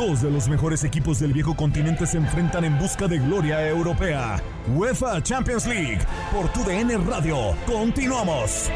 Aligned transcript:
Dos 0.00 0.22
de 0.22 0.30
los 0.30 0.48
mejores 0.48 0.82
equipos 0.82 1.20
del 1.20 1.34
viejo 1.34 1.54
continente 1.54 2.06
se 2.06 2.16
enfrentan 2.16 2.64
en 2.64 2.78
busca 2.78 3.06
de 3.06 3.18
gloria 3.18 3.68
europea. 3.68 4.42
UEFA 4.74 5.22
Champions 5.22 5.66
League 5.66 5.98
por 6.32 6.50
tu 6.54 6.64
DN 6.64 6.96
Radio. 7.06 7.54
Continuamos. 7.66 8.70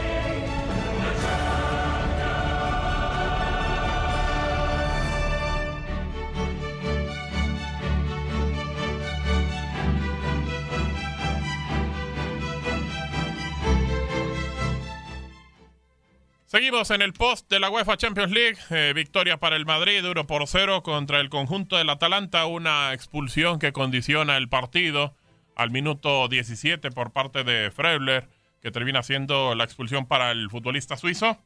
Seguimos 16.54 16.92
en 16.92 17.02
el 17.02 17.12
post 17.12 17.50
de 17.50 17.58
la 17.58 17.68
UEFA 17.68 17.96
Champions 17.96 18.30
League. 18.30 18.56
Eh, 18.70 18.92
victoria 18.94 19.38
para 19.38 19.56
el 19.56 19.66
Madrid, 19.66 20.08
1 20.08 20.24
por 20.28 20.46
0 20.46 20.84
contra 20.84 21.18
el 21.18 21.28
conjunto 21.28 21.77
del 21.77 21.90
Atalanta. 21.90 22.46
Una 22.46 22.92
expulsión 22.92 23.58
que 23.58 23.72
condiciona 23.72 24.36
el 24.36 24.48
partido 24.48 25.16
al 25.56 25.72
minuto 25.72 26.28
17 26.28 26.92
por 26.92 27.11
parte 27.11 27.42
de 27.42 27.72
Freuler, 27.72 28.28
que 28.62 28.70
termina 28.70 29.02
siendo 29.02 29.56
la 29.56 29.64
expulsión 29.64 30.06
para 30.06 30.30
el 30.30 30.48
futbolista 30.48 30.96
suizo. 30.96 31.38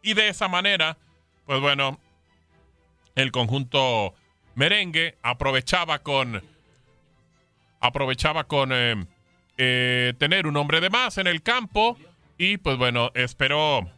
Y 0.00 0.14
de 0.14 0.28
esa 0.28 0.46
manera, 0.46 0.96
pues 1.44 1.60
bueno, 1.60 1.98
el 3.16 3.32
conjunto 3.32 4.14
merengue 4.54 5.18
aprovechaba 5.22 6.04
con 6.04 6.40
aprovechaba 7.80 8.44
con 8.44 8.70
eh, 8.72 8.94
eh, 9.58 10.14
tener 10.18 10.46
un 10.46 10.56
hombre 10.56 10.80
de 10.80 10.90
más 10.90 11.18
en 11.18 11.26
el 11.26 11.42
campo 11.42 11.98
y 12.38 12.58
pues 12.58 12.76
bueno, 12.76 13.10
esperó 13.14 13.90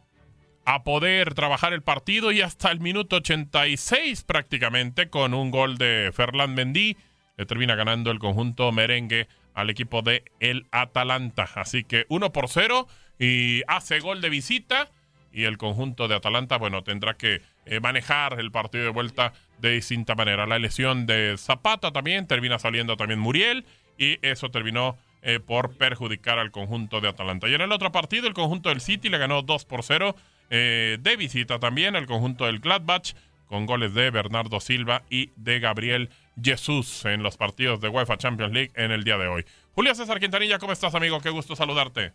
a 0.67 0.83
poder 0.83 1.33
trabajar 1.33 1.71
el 1.71 1.81
partido 1.81 2.33
y 2.33 2.41
hasta 2.41 2.69
el 2.71 2.81
minuto 2.81 3.15
86 3.15 4.23
prácticamente 4.23 5.09
con 5.09 5.33
un 5.33 5.49
gol 5.49 5.77
de 5.77 6.11
Ferland 6.13 6.57
Mendy 6.57 6.97
le 7.37 7.45
termina 7.45 7.73
ganando 7.75 8.11
el 8.11 8.19
conjunto 8.19 8.73
merengue 8.73 9.29
al 9.53 9.69
equipo 9.69 10.01
de 10.01 10.25
el 10.41 10.67
Atalanta. 10.71 11.47
Así 11.55 11.85
que 11.85 12.05
1 12.09 12.33
por 12.33 12.49
0 12.49 12.85
y 13.17 13.61
hace 13.69 14.01
gol 14.01 14.19
de 14.19 14.29
visita 14.29 14.89
y 15.31 15.45
el 15.45 15.57
conjunto 15.57 16.09
de 16.09 16.15
Atalanta, 16.15 16.57
bueno, 16.57 16.83
tendrá 16.83 17.13
que 17.13 17.41
eh, 17.65 17.79
manejar 17.79 18.37
el 18.37 18.51
partido 18.51 18.83
de 18.83 18.89
vuelta 18.89 19.31
de 19.59 19.71
distinta 19.71 20.15
manera. 20.15 20.47
La 20.47 20.59
lesión 20.59 21.05
de 21.05 21.35
Zapata 21.37 21.93
también 21.93 22.27
termina 22.27 22.59
saliendo 22.59 22.97
también 22.97 23.21
Muriel 23.21 23.65
y 23.97 24.17
eso 24.21 24.51
terminó 24.51 24.97
eh, 25.21 25.39
por 25.39 25.77
perjudicar 25.77 26.39
al 26.39 26.51
conjunto 26.51 26.99
de 26.99 27.07
Atalanta. 27.07 27.47
Y 27.47 27.53
en 27.53 27.61
el 27.61 27.71
otro 27.71 27.93
partido, 27.93 28.27
el 28.27 28.33
conjunto 28.33 28.67
del 28.67 28.81
City 28.81 29.07
le 29.07 29.17
ganó 29.17 29.43
2 29.43 29.63
por 29.63 29.83
0 29.83 30.13
eh, 30.49 30.97
de 30.99 31.15
visita 31.15 31.59
también 31.59 31.95
el 31.95 32.05
conjunto 32.05 32.45
del 32.45 32.59
Gladbach 32.59 33.13
con 33.47 33.65
goles 33.65 33.93
de 33.93 34.11
Bernardo 34.11 34.59
Silva 34.59 35.03
y 35.09 35.31
de 35.35 35.59
Gabriel 35.59 36.09
Jesús 36.41 37.05
en 37.05 37.23
los 37.23 37.37
partidos 37.37 37.79
de 37.81 37.89
UEFA 37.89 38.17
Champions 38.17 38.53
League 38.53 38.71
en 38.75 38.91
el 38.91 39.03
día 39.03 39.17
de 39.17 39.27
hoy. 39.27 39.45
Julio 39.73 39.95
César 39.95 40.19
Quintanilla, 40.19 40.59
¿cómo 40.59 40.73
estás 40.73 40.95
amigo? 40.95 41.21
Qué 41.21 41.29
gusto 41.29 41.55
saludarte. 41.55 42.13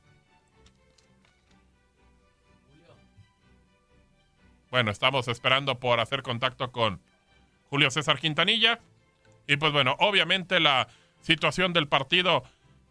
Bueno, 4.71 4.91
estamos 4.91 5.28
esperando 5.28 5.78
por 5.78 6.00
hacer 6.00 6.22
contacto 6.22 6.72
con 6.72 7.00
Julio 7.69 7.91
César 7.91 8.19
Quintanilla. 8.19 8.81
Y 9.47 9.56
pues 9.56 9.72
bueno, 9.72 9.97
obviamente 9.98 10.60
la 10.60 10.88
situación 11.21 11.72
del 11.72 11.88
partido 11.88 12.42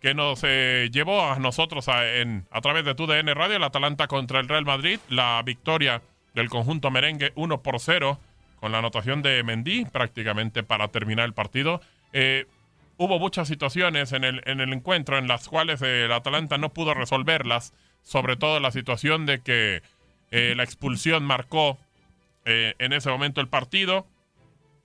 que 0.02 0.16
nos 0.16 0.42
eh, 0.44 0.90
llevó 0.92 1.24
a 1.24 1.38
nosotros 1.38 1.88
a, 1.88 2.16
en, 2.18 2.48
a 2.50 2.60
través 2.62 2.84
de 2.84 2.96
TUDN 2.96 3.28
Radio, 3.36 3.58
el 3.58 3.64
Atalanta 3.64 4.08
contra 4.08 4.40
el 4.40 4.48
Real 4.50 4.66
Madrid, 4.66 5.00
la 5.10 5.42
victoria 5.46 6.02
del 6.34 6.50
conjunto 6.50 6.90
merengue 6.90 7.32
1 7.36 7.62
por 7.62 7.80
0 7.80 8.20
con 8.60 8.72
la 8.72 8.80
anotación 8.80 9.22
de 9.22 9.44
Mendy 9.44 9.86
prácticamente 9.86 10.64
para 10.64 10.88
terminar 10.88 11.26
el 11.26 11.34
partido. 11.34 11.82
Eh, 12.14 12.48
hubo 12.98 13.20
muchas 13.20 13.48
situaciones 13.48 14.12
en 14.12 14.24
el, 14.24 14.42
en 14.46 14.60
el 14.60 14.74
encuentro 14.74 15.20
en 15.20 15.28
las 15.28 15.48
cuales 15.48 15.84
el 15.84 16.12
Atalanta 16.12 16.58
no 16.58 16.70
pudo 16.70 16.96
resolverlas, 16.96 17.74
sobre 18.02 18.38
todo 18.38 18.60
la 18.60 18.72
situación 18.72 19.28
de 19.28 19.42
que 19.42 19.84
eh, 20.32 20.54
la 20.58 20.64
expulsión 20.64 21.24
marcó 21.24 21.78
en 22.44 22.92
ese 22.92 23.12
momento 23.12 23.40
el 23.40 23.50
partido, 23.50 24.08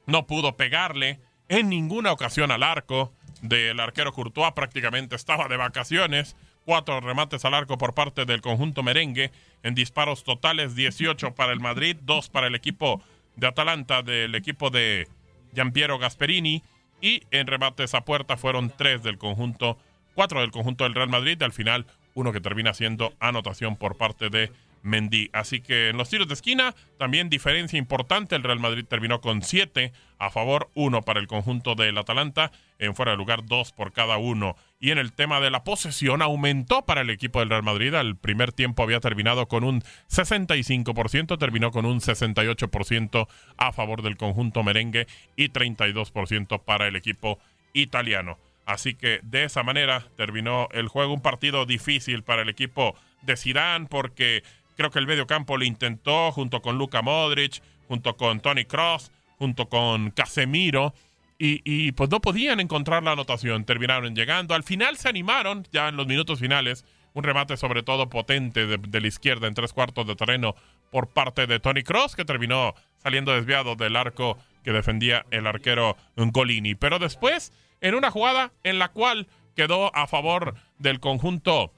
no 0.05 0.27
pudo 0.27 0.59
pegarle 0.59 1.21
en 1.49 1.71
ninguna 1.71 2.13
ocasión 2.13 2.51
al 2.51 2.63
arco 2.63 3.15
del 3.49 3.81
arquero 3.81 4.13
Courtois 4.13 4.53
prácticamente 4.53 5.17
estaba 5.17 5.49
de 5.49 5.57
vacaciones. 5.57 6.37
Cuatro 6.65 7.01
remates 7.01 7.45
al 7.45 7.55
arco 7.55 7.79
por 7.79 7.95
parte 7.95 8.25
del 8.25 8.41
conjunto 8.41 8.83
merengue. 8.83 9.31
En 9.63 9.75
disparos 9.75 10.25
totales, 10.25 10.75
18 10.75 11.35
para 11.35 11.53
el 11.53 11.61
Madrid, 11.61 11.97
2 12.03 12.29
para 12.31 12.47
el 12.47 12.55
equipo 12.55 13.03
de 13.37 13.47
Atalanta, 13.47 14.03
del 14.03 14.35
equipo 14.35 14.71
de 14.71 15.09
Giampiero 15.55 15.99
Gasperini. 15.99 16.63
Y 17.01 17.23
en 17.31 17.47
remates 17.47 17.95
a 17.95 18.05
puerta 18.05 18.37
fueron 18.37 18.71
3 18.71 19.03
del 19.03 19.19
conjunto, 19.19 19.79
4 20.15 20.41
del 20.41 20.51
conjunto 20.51 20.85
del 20.85 20.95
Real 20.95 21.09
Madrid. 21.09 21.43
Al 21.43 21.53
final, 21.53 21.87
uno 22.15 22.33
que 22.33 22.41
termina 22.41 22.75
siendo 22.75 23.13
anotación 23.21 23.77
por 23.77 23.97
parte 23.97 24.31
de 24.31 24.51
Mendy. 24.87 25.29
Así 25.33 25.61
que 25.61 25.89
en 25.89 25.97
los 25.97 26.09
tiros 26.09 26.29
de 26.29 26.35
esquina, 26.35 26.75
también 26.99 27.29
diferencia 27.29 27.79
importante. 27.79 28.37
El 28.37 28.43
Real 28.43 28.61
Madrid 28.61 28.85
terminó 28.89 29.21
con 29.21 29.43
7 29.43 29.93
a 30.19 30.31
favor, 30.31 30.71
1 30.75 31.03
para 31.03 31.21
el 31.21 31.27
conjunto 31.27 31.75
del 31.75 31.99
Atalanta. 31.99 32.53
En 32.79 32.95
fuera 32.95 33.13
de 33.13 33.19
lugar, 33.19 33.45
2 33.45 33.73
por 33.73 33.93
cada 33.93 34.17
uno. 34.17 34.57
Y 34.81 34.91
en 34.91 34.99
el 34.99 35.13
tema 35.13 35.41
de 35.41 35.51
la 35.51 35.65
posesión, 35.65 36.23
aumentó 36.23 36.87
para 36.87 37.01
el 37.03 37.11
equipo 37.11 37.41
del 37.41 37.51
Real 37.51 37.63
Madrid. 37.63 37.95
Al 37.95 38.17
primer 38.17 38.53
tiempo 38.53 38.83
había 38.83 39.01
terminado 39.01 39.49
con 39.49 39.65
un 39.65 39.83
65%, 40.09 41.39
terminó 41.39 41.71
con 41.71 41.85
un 41.85 42.01
68% 42.01 43.29
a 43.57 43.73
favor 43.73 44.03
del 44.03 44.17
conjunto 44.17 44.63
merengue 44.63 45.07
y 45.37 45.49
32% 45.49 46.63
para 46.63 46.87
el 46.87 46.97
equipo 46.97 47.39
italiano. 47.73 48.39
Así 48.67 48.95
que 48.95 49.21
de 49.23 49.45
esa 49.45 49.63
manera 49.63 50.09
terminó 50.17 50.69
el 50.73 50.89
juego. 50.89 51.15
Un 51.15 51.23
partido 51.23 51.67
difícil 51.67 52.25
para 52.25 52.43
el 52.43 52.49
equipo 52.49 52.97
de 53.23 53.37
Zidane 53.37 53.87
porque 53.87 54.43
Creo 54.77 54.91
que 54.91 54.99
el 54.99 55.07
medio 55.07 55.27
campo 55.27 55.57
lo 55.57 55.65
intentó 55.65 56.31
junto 56.33 56.61
con 56.61 56.77
Luka 56.79 57.03
Modric, 57.03 57.63
junto 57.89 58.17
con 58.17 58.41
Tony 58.41 58.65
Cross, 58.65 59.11
junto 59.39 59.69
con 59.69 60.11
Casemiro. 60.11 60.95
Y, 61.39 61.93
pues 61.93 62.09
no 62.09 62.21
podían 62.21 62.61
encontrar 62.61 63.03
la 63.03 63.13
anotación. 63.13 63.65
Terminaron 63.65 64.15
llegando. 64.15 64.55
Al 64.55 64.63
final 64.63 64.97
se 64.97 65.09
animaron, 65.09 65.67
ya 65.71 65.89
en 65.89 65.97
los 65.97 66.07
minutos 66.07 66.41
finales. 66.41 66.85
Un 67.13 67.25
remate 67.25 67.57
sobre 67.57 67.83
todo 67.83 68.09
potente 68.09 68.67
de, 68.67 69.01
la 69.01 69.07
izquierda 69.07 69.47
en 69.47 69.55
tres 69.55 69.73
cuartos 69.73 70.07
de 70.07 70.17
terreno 70.17 70.55
por 70.91 71.09
parte 71.09 71.47
de 71.47 71.61
Tony 71.61 71.83
Cross, 71.83 72.17
que 72.17 72.25
terminó 72.25 72.75
saliendo 72.99 73.33
desviado 73.33 73.77
del 73.77 73.97
arco 73.97 74.39
que 74.65 74.73
defendía 74.73 75.25
el 75.31 75.47
arquero 75.47 75.97
Golini. 76.17 76.75
Pero 76.75 76.99
después, 76.99 77.53
en 77.81 77.95
una 77.95 78.11
jugada 78.11 78.53
en 78.65 78.79
la 78.79 78.89
cual 78.89 79.29
quedó 79.55 79.95
a 79.95 80.07
favor 80.07 80.55
del 80.79 81.01
conjunto 81.01 81.73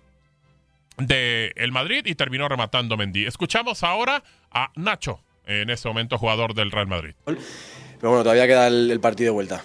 de 0.99 1.53
el 1.57 1.73
Madrid 1.73 2.03
y 2.05 2.15
terminó 2.15 2.49
rematando 2.49 2.97
Mendy. 2.97 3.27
Escuchamos 3.27 3.83
ahora 3.83 4.23
a 4.51 4.71
Nacho, 4.77 5.21
en 5.47 5.71
ese 5.71 5.89
momento 5.89 6.19
jugador 6.19 6.55
del 6.55 6.71
Real 6.71 6.87
Madrid. 6.87 7.15
Pero 7.25 8.11
bueno, 8.11 8.23
todavía 8.23 8.47
queda 8.47 8.67
el, 8.67 9.01
partido 9.01 9.29
de 9.29 9.35
vuelta. 9.35 9.63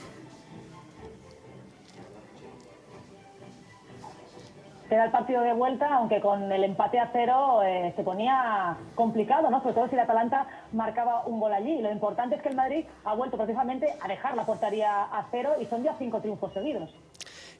Queda 4.89 5.05
el 5.05 5.11
partido 5.11 5.41
de 5.41 5.53
vuelta, 5.53 5.95
aunque 5.95 6.19
con 6.21 6.51
el 6.51 6.63
empate 6.63 6.99
a 6.99 7.09
cero 7.11 7.61
eh, 7.63 7.93
se 7.95 8.03
ponía 8.03 8.77
complicado, 8.93 9.49
¿no? 9.49 9.61
Sobre 9.61 9.73
todo 9.73 9.87
si 9.87 9.95
el 9.95 10.01
Atalanta 10.01 10.47
marcaba 10.71 11.25
un 11.25 11.39
gol 11.39 11.53
allí. 11.53 11.81
Lo 11.81 11.91
importante 11.91 12.35
es 12.35 12.41
que 12.41 12.49
el 12.49 12.55
Madrid 12.55 12.85
ha 13.05 13.15
vuelto 13.15 13.37
precisamente 13.37 13.87
a 13.99 14.07
dejar 14.07 14.35
la 14.35 14.45
portería 14.45 15.03
a 15.03 15.27
cero 15.31 15.53
y 15.59 15.65
son 15.65 15.83
ya 15.83 15.95
cinco 15.97 16.21
triunfos 16.21 16.53
seguidos. 16.53 16.91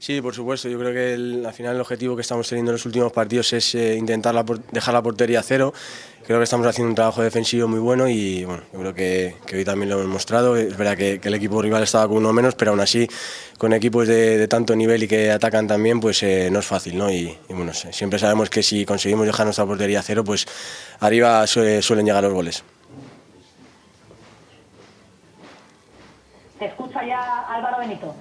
Sí, 0.04 0.22
por 0.22 0.36
supuesto. 0.36 0.68
Yo 0.68 0.78
creo 0.78 0.92
que 0.92 1.14
al 1.48 1.54
final 1.54 1.76
el 1.76 1.82
objetivo 1.82 2.14
que 2.14 2.24
estamos 2.24 2.50
teniendo 2.50 2.72
en 2.72 2.74
los 2.74 2.86
últimos 2.86 3.14
partidos 3.14 3.54
es 3.54 3.74
eh, 3.74 3.96
intentar 3.96 4.36
la, 4.36 4.44
dejar 4.70 4.94
la 4.94 5.02
portería 5.02 5.40
a 5.40 5.44
cero. 5.44 5.72
Creo 6.26 6.40
que 6.40 6.44
estamos 6.44 6.68
haciendo 6.68 6.90
un 6.90 6.96
trabajo 6.96 7.22
defensivo 7.22 7.70
muy 7.70 7.80
bueno 7.80 8.10
y 8.10 8.44
bueno, 8.44 8.64
yo 8.74 8.80
creo 8.80 8.94
que, 8.94 9.36
hoy 9.54 9.64
también 9.64 9.90
lo 9.90 10.00
hemos 10.00 10.12
mostrado. 10.12 10.58
Es 10.58 10.76
verdad 10.76 10.98
que, 10.98 11.22
el 11.24 11.34
equipo 11.36 11.62
rival 11.62 11.84
estaba 11.84 12.06
con 12.10 12.18
uno 12.18 12.34
menos, 12.34 12.54
pero 12.56 12.72
aún 12.72 12.82
así 12.82 13.08
con 13.58 13.72
equipos 13.72 14.06
de, 14.06 14.46
tanto 14.50 14.76
nivel 14.76 15.04
y 15.04 15.08
que 15.08 15.32
atacan 15.32 15.68
también, 15.68 16.02
pues 16.02 16.22
eh, 16.24 16.50
no 16.52 16.60
es 16.60 16.66
fácil, 16.66 16.98
¿no? 16.98 17.10
Y, 17.10 17.38
bueno, 17.48 17.74
siempre 17.74 18.20
sabemos 18.20 18.50
que 18.50 18.62
si 18.62 18.86
conseguimos 18.86 19.26
dejar 19.26 19.46
nuestra 19.46 19.66
portería 19.66 20.02
a 20.02 20.04
cero, 20.04 20.26
pues 20.26 20.46
arriba 21.00 21.48
suele, 21.48 21.78
eh, 21.78 21.82
suelen 21.82 22.06
llegar 22.06 22.22
los 22.24 22.34
goles. 22.34 22.62
Te 26.60 26.66
escucha 26.66 27.08
ya 27.08 27.48
Álvaro 27.48 27.80
Benito. 27.80 28.14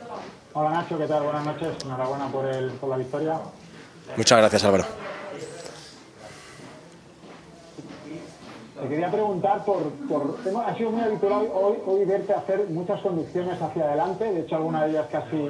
Hola 0.55 0.71
Nacho, 0.71 0.99
¿qué 0.99 1.07
tal? 1.07 1.23
Buenas 1.23 1.47
noches. 1.47 1.69
Enhorabuena 1.83 2.27
por, 2.27 2.45
el, 2.45 2.71
por 2.73 2.91
la 2.91 2.99
victoria. 2.99 3.39
Muchas 4.19 4.39
gracias 4.39 4.65
Álvaro. 4.65 4.85
Te 8.83 8.89
quería 8.89 9.11
preguntar 9.11 9.65
por, 9.65 9.91
por 10.09 10.37
ha 10.67 10.75
sido 10.77 10.91
muy 10.91 11.01
habitual 11.01 11.49
hoy, 11.55 11.77
hoy 11.87 12.05
verte 12.05 12.35
hacer 12.35 12.67
muchas 12.69 13.01
conducciones 13.01 13.63
hacia 13.63 13.85
adelante, 13.85 14.25
de 14.25 14.41
hecho 14.41 14.57
alguna 14.57 14.85
de 14.85 14.91
ellas 14.91 15.07
casi, 15.11 15.49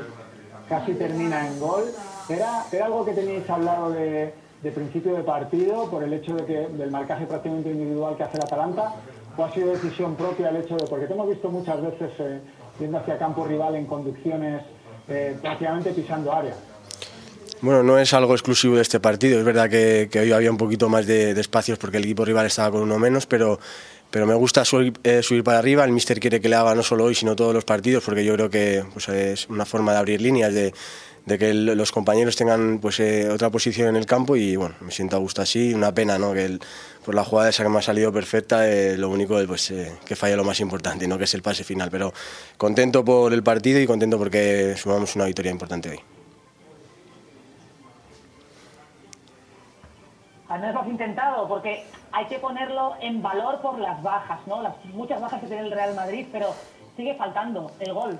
casi 0.68 0.92
termina 0.94 1.48
en 1.48 1.58
gol. 1.58 1.84
¿Era, 2.28 2.64
¿Era 2.70 2.86
algo 2.86 3.04
que 3.04 3.12
teníais 3.12 3.48
hablado 3.50 3.90
de, 3.90 4.32
de 4.62 4.70
principio 4.70 5.14
de 5.16 5.24
partido 5.24 5.90
por 5.90 6.04
el 6.04 6.12
hecho 6.12 6.36
de 6.36 6.44
que 6.44 6.68
del 6.68 6.90
marcaje 6.92 7.26
prácticamente 7.26 7.70
individual 7.70 8.16
que 8.16 8.22
hace 8.22 8.36
el 8.36 8.44
Atalanta? 8.44 8.92
¿O 9.36 9.42
ha 9.42 9.52
sido 9.52 9.70
decisión 9.72 10.14
propia 10.14 10.50
el 10.50 10.58
hecho 10.58 10.76
de, 10.76 10.86
porque 10.86 11.06
te 11.06 11.14
hemos 11.14 11.28
visto 11.28 11.48
muchas 11.48 11.80
veces 11.82 12.10
eh, 12.18 12.40
yendo 12.78 12.98
hacia 12.98 13.18
campo 13.18 13.44
rival 13.44 13.74
en 13.74 13.86
conducciones 13.86 14.62
eh, 15.08 15.36
prácticamente 15.40 15.90
pisando 15.92 16.32
área? 16.32 16.54
Bueno, 17.62 17.84
no 17.84 17.96
es 17.96 18.12
algo 18.12 18.34
exclusivo 18.34 18.74
de 18.74 18.82
este 18.82 18.98
partido. 18.98 19.38
Es 19.38 19.44
verdad 19.44 19.70
que, 19.70 20.08
hoy 20.20 20.32
había 20.32 20.50
un 20.50 20.56
poquito 20.56 20.88
más 20.88 21.06
de, 21.06 21.30
espacios 21.30 21.78
porque 21.78 21.98
el 21.98 22.04
equipo 22.04 22.24
rival 22.24 22.46
estaba 22.46 22.72
con 22.72 22.82
uno 22.82 22.98
menos, 22.98 23.26
pero, 23.26 23.60
pero 24.10 24.26
me 24.26 24.34
gusta 24.34 24.64
subir, 24.64 24.92
eh, 25.04 25.22
subir, 25.22 25.44
para 25.44 25.58
arriba. 25.58 25.84
El 25.84 25.92
míster 25.92 26.18
quiere 26.18 26.40
que 26.40 26.48
le 26.48 26.56
haga 26.56 26.74
no 26.74 26.82
solo 26.82 27.04
hoy, 27.04 27.14
sino 27.14 27.36
todos 27.36 27.54
los 27.54 27.64
partidos, 27.64 28.02
porque 28.02 28.24
yo 28.24 28.34
creo 28.34 28.50
que 28.50 28.84
pues, 28.92 29.08
es 29.08 29.48
una 29.48 29.64
forma 29.64 29.92
de 29.92 29.98
abrir 29.98 30.20
líneas, 30.20 30.52
de, 30.52 30.74
de 31.24 31.38
que 31.38 31.54
los 31.54 31.92
compañeros 31.92 32.34
tengan 32.34 32.80
pues, 32.80 32.98
eh, 32.98 33.28
otra 33.30 33.48
posición 33.50 33.88
en 33.88 33.96
el 33.96 34.06
campo 34.06 34.34
y 34.34 34.56
bueno, 34.56 34.74
me 34.80 34.90
siento 34.90 35.14
a 35.14 35.20
gusto 35.20 35.40
así. 35.40 35.72
Una 35.72 35.94
pena 35.94 36.18
¿no? 36.18 36.32
que 36.32 36.44
el, 36.44 36.60
por 37.04 37.14
la 37.14 37.24
jugada 37.24 37.50
esa 37.50 37.62
que 37.62 37.68
me 37.68 37.78
ha 37.78 37.82
salido 37.82 38.12
perfecta, 38.12 38.68
eh, 38.68 38.96
lo 38.96 39.08
único 39.08 39.38
es 39.38 39.46
pues, 39.46 39.74
que 40.04 40.16
falla 40.16 40.36
lo 40.36 40.44
más 40.44 40.60
importante, 40.60 41.06
¿no? 41.06 41.18
que 41.18 41.24
es 41.24 41.34
el 41.34 41.42
pase 41.42 41.64
final. 41.64 41.90
Pero 41.90 42.12
contento 42.56 43.04
por 43.04 43.32
el 43.32 43.42
partido 43.42 43.80
y 43.80 43.86
contento 43.86 44.18
porque 44.18 44.74
sumamos 44.76 45.16
una 45.16 45.26
victoria 45.26 45.50
importante 45.50 45.90
hoy. 45.90 46.00
al 50.52 50.60
menos 50.60 50.74
lo 50.74 50.80
has 50.82 50.88
intentado, 50.88 51.48
porque 51.48 51.86
hay 52.12 52.26
que 52.26 52.38
ponerlo 52.38 52.94
en 53.00 53.22
valor 53.22 53.62
por 53.62 53.78
las 53.78 54.02
bajas, 54.02 54.38
¿no? 54.46 54.60
Las 54.60 54.74
muchas 54.92 55.18
bajas 55.18 55.40
que 55.40 55.46
tiene 55.46 55.62
el 55.62 55.72
Real 55.72 55.94
Madrid, 55.94 56.26
pero 56.30 56.54
sigue 56.94 57.14
faltando 57.14 57.72
el 57.80 57.94
gol. 57.94 58.18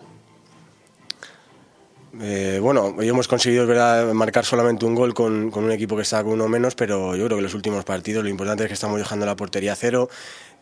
Eh, 2.20 2.58
bueno, 2.60 2.94
hoy 2.98 3.08
hemos 3.08 3.26
conseguido 3.26 3.66
marcar 4.12 4.44
solamente 4.44 4.84
un 4.84 4.94
gol 4.94 5.14
con, 5.14 5.50
con, 5.50 5.64
un 5.64 5.72
equipo 5.72 5.96
que 5.96 6.02
está 6.02 6.22
con 6.22 6.34
uno 6.34 6.46
menos, 6.46 6.74
pero 6.74 7.16
yo 7.16 7.24
creo 7.24 7.38
que 7.38 7.42
los 7.42 7.54
últimos 7.54 7.84
partidos 7.84 8.22
lo 8.22 8.28
importante 8.28 8.64
es 8.64 8.68
que 8.68 8.74
estamos 8.74 8.98
dejando 8.98 9.24
la 9.24 9.34
portería 9.34 9.72
a 9.72 9.76
cero. 9.76 10.10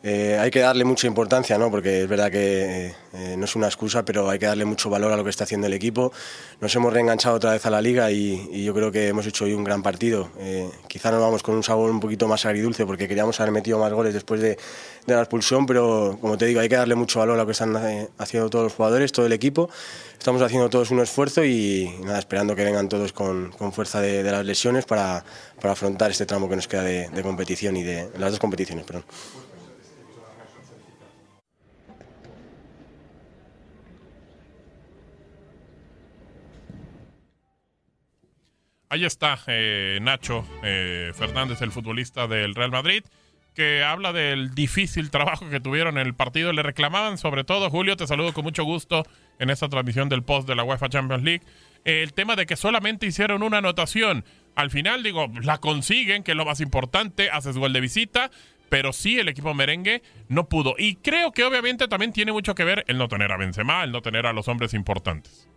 Eh, 0.02 0.38
hay 0.40 0.50
que 0.50 0.60
darle 0.60 0.84
mucha 0.84 1.06
importancia, 1.06 1.58
¿no? 1.58 1.70
porque 1.70 2.02
es 2.02 2.08
verdad 2.08 2.30
que 2.30 2.94
eh, 3.12 3.34
no 3.36 3.44
es 3.44 3.54
una 3.54 3.66
excusa, 3.66 4.02
pero 4.02 4.30
hay 4.30 4.38
que 4.38 4.46
darle 4.46 4.64
mucho 4.64 4.88
valor 4.88 5.12
a 5.12 5.16
lo 5.16 5.24
que 5.24 5.30
está 5.30 5.44
haciendo 5.44 5.66
el 5.66 5.74
equipo. 5.74 6.10
Nos 6.58 6.74
hemos 6.74 6.90
reenganchado 6.90 7.36
otra 7.36 7.52
vez 7.52 7.66
a 7.66 7.70
la 7.70 7.82
liga 7.82 8.10
y, 8.10 8.64
yo 8.64 8.72
creo 8.72 8.90
que 8.90 9.08
hemos 9.08 9.26
hecho 9.26 9.44
hoy 9.44 9.52
un 9.52 9.62
gran 9.62 9.82
partido. 9.82 10.30
Eh, 10.38 10.70
quizá 10.88 11.10
nos 11.10 11.20
vamos 11.20 11.42
con 11.42 11.54
un 11.54 11.62
sabor 11.62 11.90
un 11.90 12.00
poquito 12.00 12.26
más 12.28 12.46
agridulce 12.46 12.86
porque 12.86 13.08
queríamos 13.08 13.38
haber 13.40 13.52
metido 13.52 13.78
más 13.78 13.92
goles 13.92 14.14
después 14.14 14.40
de, 14.40 14.56
la 15.06 15.20
expulsión, 15.20 15.66
pero 15.66 16.16
como 16.20 16.38
te 16.38 16.46
digo, 16.46 16.60
hay 16.60 16.68
que 16.68 16.76
darle 16.76 16.94
mucho 16.94 17.18
valor 17.18 17.34
a 17.34 17.38
lo 17.38 17.46
que 17.46 17.52
están 17.52 17.76
haciendo 18.16 18.48
todos 18.48 18.64
los 18.64 18.74
jugadores, 18.74 19.12
todo 19.12 19.26
el 19.26 19.32
equipo. 19.32 19.68
Estamos 20.18 20.40
haciendo 20.40 20.70
todos 20.70 20.90
un 20.92 21.00
esfuerzo 21.00 21.44
y 21.44 21.94
nada, 22.04 22.18
esperando 22.18 22.54
que 22.54 22.64
vengan 22.64 22.88
todos 22.88 23.12
con, 23.12 23.52
fuerza 23.72 24.00
de, 24.00 24.22
las 24.22 24.46
lesiones 24.46 24.84
para, 24.84 25.24
para, 25.60 25.72
afrontar 25.72 26.10
este 26.10 26.26
tramo 26.26 26.48
que 26.48 26.56
nos 26.56 26.68
queda 26.68 26.82
de, 26.82 27.08
de 27.08 27.22
competición 27.22 27.76
y 27.76 27.82
de 27.82 28.08
las 28.18 28.30
dos 28.30 28.38
competiciones. 28.38 28.84
Perdón. 28.84 29.04
Ahí 38.92 39.04
está 39.04 39.38
eh, 39.46 40.00
Nacho 40.02 40.44
eh, 40.64 41.12
Fernández, 41.14 41.62
el 41.62 41.70
futbolista 41.70 42.26
del 42.26 42.56
Real 42.56 42.72
Madrid, 42.72 43.04
que 43.54 43.84
habla 43.84 44.12
del 44.12 44.52
difícil 44.52 45.10
trabajo 45.10 45.48
que 45.48 45.60
tuvieron 45.60 45.96
en 45.96 46.08
el 46.08 46.14
partido. 46.14 46.52
Le 46.52 46.64
reclamaban 46.64 47.16
sobre 47.16 47.44
todo, 47.44 47.70
Julio, 47.70 47.96
te 47.96 48.08
saludo 48.08 48.32
con 48.32 48.42
mucho 48.42 48.64
gusto 48.64 49.06
en 49.38 49.48
esta 49.48 49.68
transmisión 49.68 50.08
del 50.08 50.24
post 50.24 50.48
de 50.48 50.56
la 50.56 50.64
UEFA 50.64 50.88
Champions 50.88 51.22
League, 51.22 51.44
el 51.84 52.12
tema 52.14 52.34
de 52.34 52.46
que 52.46 52.56
solamente 52.56 53.06
hicieron 53.06 53.44
una 53.44 53.58
anotación. 53.58 54.24
Al 54.56 54.72
final, 54.72 55.04
digo, 55.04 55.28
la 55.40 55.58
consiguen, 55.58 56.24
que 56.24 56.32
es 56.32 56.36
lo 56.36 56.44
más 56.44 56.60
importante, 56.60 57.30
haces 57.30 57.56
gol 57.56 57.72
de 57.72 57.80
visita, 57.80 58.32
pero 58.70 58.92
sí 58.92 59.20
el 59.20 59.28
equipo 59.28 59.54
merengue 59.54 60.02
no 60.26 60.48
pudo. 60.48 60.74
Y 60.76 60.96
creo 60.96 61.30
que 61.30 61.44
obviamente 61.44 61.86
también 61.86 62.12
tiene 62.12 62.32
mucho 62.32 62.56
que 62.56 62.64
ver 62.64 62.84
el 62.88 62.98
no 62.98 63.06
tener 63.06 63.30
a 63.30 63.36
Benzema, 63.36 63.84
el 63.84 63.92
no 63.92 64.02
tener 64.02 64.26
a 64.26 64.32
los 64.32 64.48
hombres 64.48 64.74
importantes. 64.74 65.48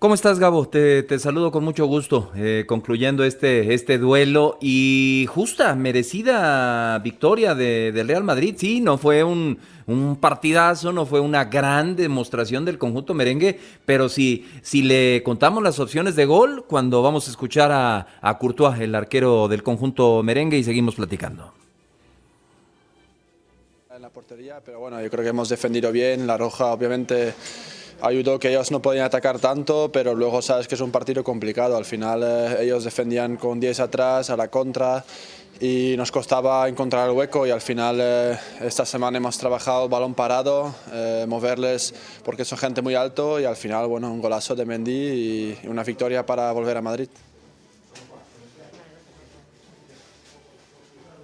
¿Cómo 0.00 0.14
estás, 0.14 0.38
Gabo? 0.38 0.66
Te, 0.66 1.18
saludo 1.18 1.52
con 1.52 1.62
mucho 1.62 1.84
gusto, 1.84 2.32
eh, 2.34 2.64
concluyendo 2.66 3.22
este, 3.22 3.74
este 3.74 3.98
duelo 3.98 4.56
y 4.58 5.26
justa, 5.28 5.74
merecida 5.74 6.98
victoria 7.00 7.54
de, 7.54 7.92
del 7.92 8.08
Real 8.08 8.24
Madrid. 8.24 8.54
Sí, 8.56 8.80
no 8.80 8.96
fue 8.96 9.22
un, 9.22 9.58
partidazo, 10.18 10.94
no 10.94 11.04
fue 11.04 11.20
una 11.20 11.44
gran 11.44 11.96
demostración 11.96 12.64
del 12.64 12.78
conjunto 12.78 13.12
merengue, 13.12 13.60
pero 13.84 14.08
si, 14.08 14.48
si 14.62 14.80
le 14.80 15.22
contamos 15.22 15.62
las 15.62 15.78
opciones 15.78 16.16
de 16.16 16.24
gol, 16.24 16.64
cuando 16.66 17.02
vamos 17.02 17.28
a 17.28 17.30
escuchar 17.32 17.70
a, 17.70 18.06
a 18.22 18.38
Courtois, 18.38 18.80
el 18.80 18.94
arquero 18.94 19.48
del 19.48 19.62
conjunto 19.62 20.22
merengue, 20.22 20.56
y 20.56 20.64
seguimos 20.64 20.94
platicando. 20.94 21.52
En 23.94 24.00
la 24.00 24.08
portería, 24.08 24.62
pero 24.64 24.80
bueno, 24.80 24.98
yo 25.02 25.10
creo 25.10 25.24
que 25.24 25.28
hemos 25.28 25.50
defendido 25.50 25.92
bien. 25.92 26.26
La 26.26 26.38
Roja, 26.38 26.72
obviamente 26.72 27.34
ayudó 28.02 28.38
que 28.38 28.48
ellos 28.48 28.70
no 28.70 28.80
podían 28.80 29.04
atacar 29.04 29.38
tanto, 29.38 29.90
pero 29.92 30.14
luego 30.14 30.42
sabes 30.42 30.68
que 30.68 30.74
es 30.74 30.80
un 30.80 30.90
partido 30.90 31.22
complicado. 31.24 31.76
Al 31.76 31.84
final 31.84 32.22
eh, 32.22 32.56
ellos 32.60 32.84
defendían 32.84 33.36
con 33.36 33.60
10 33.60 33.80
atrás 33.80 34.30
a 34.30 34.36
la 34.36 34.48
contra 34.48 35.04
y 35.60 35.94
nos 35.98 36.10
costaba 36.10 36.68
encontrar 36.68 37.08
el 37.08 37.14
hueco 37.14 37.46
y 37.46 37.50
al 37.50 37.60
final 37.60 37.98
eh, 38.00 38.38
esta 38.60 38.86
semana 38.86 39.18
hemos 39.18 39.36
trabajado 39.36 39.88
balón 39.88 40.14
parado, 40.14 40.74
eh, 40.92 41.26
moverles 41.28 41.94
porque 42.24 42.46
son 42.46 42.58
gente 42.58 42.80
muy 42.80 42.94
alto 42.94 43.38
y 43.38 43.44
al 43.44 43.56
final 43.56 43.86
bueno, 43.86 44.10
un 44.10 44.22
golazo 44.22 44.54
de 44.54 44.64
Mendy 44.64 45.58
y 45.62 45.68
una 45.68 45.84
victoria 45.84 46.24
para 46.24 46.50
volver 46.52 46.78
a 46.78 46.82
Madrid. 46.82 47.08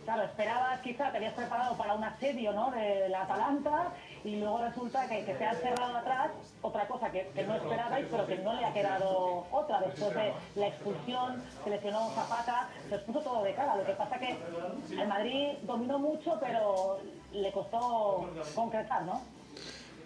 Claro, 0.04 0.22
esperabas 0.22 0.80
quizá, 0.82 1.10
te 1.10 1.16
habías 1.16 1.34
preparado 1.34 1.76
para 1.76 1.94
un 1.94 2.04
asedio 2.04 2.52
¿no? 2.52 2.70
de 2.70 3.08
la 3.08 3.22
Atalanta 3.22 3.92
y 4.24 4.36
luego 4.36 4.58
resulta 4.58 5.08
que, 5.08 5.24
que 5.24 5.36
se 5.36 5.44
ha 5.44 5.54
cerrado 5.54 5.96
atrás, 5.96 6.30
otra 6.62 6.86
cosa 6.88 7.10
que, 7.10 7.30
no 7.46 7.56
esperabais, 7.56 8.06
pero 8.10 8.26
que 8.26 8.36
no 8.38 8.54
le 8.54 8.64
ha 8.64 8.72
quedado 8.72 9.44
otra. 9.50 9.80
Después 9.80 10.14
de 10.14 10.32
la 10.56 10.68
expulsión, 10.68 11.42
se 11.62 11.70
lesionó 11.70 12.10
Zapata, 12.10 12.68
se 12.88 12.98
puso 12.98 13.20
todo 13.20 13.42
de 13.44 13.54
cara. 13.54 13.76
Lo 13.76 13.84
que 13.84 13.92
pasa 13.92 14.18
que 14.18 14.36
el 14.90 15.08
Madrid 15.08 15.52
dominó 15.62 15.98
mucho, 15.98 16.38
pero 16.40 16.98
le 17.32 17.52
costó 17.52 18.28
concretar, 18.54 19.02
¿no? 19.02 19.22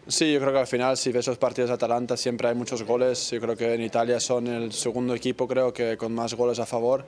Sí, 0.06 0.32
yo 0.32 0.40
creo 0.40 0.52
que 0.52 0.58
al 0.58 0.66
final, 0.66 0.96
si 0.96 1.12
ves 1.12 1.26
esos 1.26 1.38
partidos 1.38 1.70
de 1.70 1.74
Atalanta, 1.74 2.16
siempre 2.16 2.48
hay 2.48 2.54
muchos 2.54 2.82
goles. 2.82 3.30
Yo 3.30 3.40
creo 3.40 3.56
que 3.56 3.74
en 3.74 3.82
Italia 3.82 4.18
son 4.18 4.46
el 4.46 4.72
segundo 4.72 5.14
equipo, 5.14 5.46
creo 5.46 5.72
que 5.72 5.96
con 5.96 6.14
más 6.14 6.34
goles 6.34 6.58
a 6.58 6.66
favor 6.66 7.06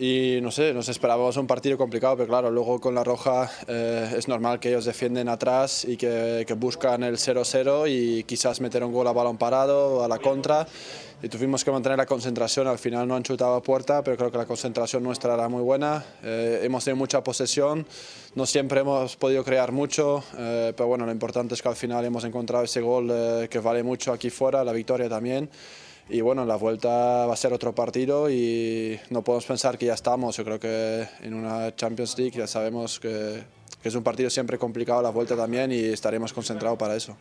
y 0.00 0.38
no 0.40 0.52
sé, 0.52 0.72
nos 0.72 0.88
esperábamos 0.88 1.36
un 1.38 1.48
partido 1.48 1.76
complicado, 1.76 2.16
pero 2.16 2.28
claro, 2.28 2.52
luego 2.52 2.80
con 2.80 2.94
la 2.94 3.02
roja 3.02 3.50
eh, 3.66 4.14
es 4.16 4.28
normal 4.28 4.60
que 4.60 4.68
ellos 4.68 4.84
defienden 4.84 5.28
atrás 5.28 5.84
y 5.84 5.96
que, 5.96 6.44
que 6.46 6.54
buscan 6.54 7.02
el 7.02 7.16
0-0 7.16 7.90
y 7.90 8.22
quizás 8.22 8.60
meter 8.60 8.84
un 8.84 8.92
gol 8.92 9.08
a 9.08 9.12
balón 9.12 9.36
parado, 9.38 10.04
a 10.04 10.08
la 10.08 10.18
contra. 10.18 10.68
Y 11.20 11.28
tuvimos 11.28 11.64
que 11.64 11.72
mantener 11.72 11.98
la 11.98 12.06
concentración, 12.06 12.68
al 12.68 12.78
final 12.78 13.08
no 13.08 13.16
han 13.16 13.24
chutado 13.24 13.56
a 13.56 13.60
puerta, 13.60 14.04
pero 14.04 14.16
creo 14.16 14.30
que 14.30 14.38
la 14.38 14.46
concentración 14.46 15.02
nuestra 15.02 15.34
era 15.34 15.48
muy 15.48 15.62
buena. 15.62 16.04
Eh, 16.22 16.60
hemos 16.62 16.84
tenido 16.84 16.96
mucha 16.96 17.24
posesión, 17.24 17.84
no 18.36 18.46
siempre 18.46 18.82
hemos 18.82 19.16
podido 19.16 19.42
crear 19.42 19.72
mucho, 19.72 20.22
eh, 20.38 20.72
pero 20.76 20.86
bueno, 20.86 21.06
lo 21.06 21.10
importante 21.10 21.54
es 21.54 21.62
que 21.62 21.70
al 21.70 21.76
final 21.76 22.04
hemos 22.04 22.22
encontrado 22.22 22.62
ese 22.62 22.80
gol 22.80 23.48
que 23.50 23.58
vale 23.58 23.82
mucho 23.82 24.12
aquí 24.12 24.30
fuera, 24.30 24.62
la 24.62 24.72
victoria 24.72 25.08
también 25.08 25.50
y 26.08 26.20
bueno, 26.20 26.44
la 26.44 26.56
vuelta 26.56 27.26
va 27.26 27.32
a 27.32 27.36
ser 27.36 27.52
otro 27.52 27.74
partido 27.74 28.30
y 28.30 28.98
no 29.10 29.22
podemos 29.22 29.44
pensar 29.44 29.76
que 29.76 29.86
ya 29.86 29.94
estamos. 29.94 30.36
Yo 30.36 30.44
creo 30.44 30.58
que 30.58 31.06
en 31.20 31.34
una 31.34 31.74
Champions 31.76 32.16
League 32.18 32.38
ya 32.38 32.46
sabemos 32.46 32.98
que, 32.98 33.42
que 33.82 33.88
es 33.88 33.94
un 33.94 34.02
partido 34.02 34.30
siempre 34.30 34.58
complicado, 34.58 35.02
la 35.02 35.10
vuelta 35.10 35.36
también, 35.36 35.70
y 35.70 35.80
estaremos 35.80 36.32
concentrados 36.32 36.78
para 36.78 36.96
eso. 36.96 37.16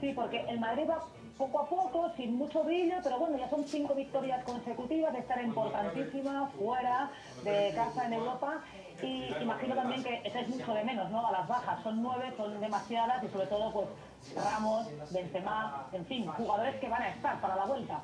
Sí, 0.00 0.12
porque 0.14 0.40
el 0.48 0.58
Madrid 0.58 0.84
va 0.88 1.04
poco 1.40 1.58
a 1.60 1.66
poco, 1.66 2.12
sin 2.16 2.36
mucho 2.36 2.62
brillo, 2.62 2.96
pero 3.02 3.18
bueno, 3.18 3.38
ya 3.38 3.48
son 3.48 3.64
cinco 3.64 3.94
victorias 3.94 4.44
consecutivas, 4.44 5.12
de 5.14 5.20
estar 5.20 5.42
importantísima 5.42 6.48
fuera 6.58 7.10
de 7.42 7.72
casa 7.74 8.04
en 8.04 8.12
Europa. 8.12 8.60
Y 9.02 9.32
imagino 9.40 9.74
también 9.74 10.02
que 10.02 10.20
es 10.22 10.48
mucho 10.48 10.74
de 10.74 10.84
menos, 10.84 11.10
¿no? 11.10 11.26
A 11.26 11.32
las 11.32 11.48
bajas, 11.48 11.82
son 11.82 12.02
nueve, 12.02 12.34
son 12.36 12.60
demasiadas 12.60 13.24
y 13.24 13.28
sobre 13.28 13.46
todo, 13.46 13.72
pues 13.72 13.88
Ramos, 14.36 14.86
Benzema, 15.10 15.86
en 15.92 16.04
fin, 16.04 16.26
jugadores 16.26 16.76
que 16.76 16.88
van 16.90 17.02
a 17.02 17.08
estar 17.08 17.40
para 17.40 17.56
la 17.56 17.64
vuelta. 17.64 18.02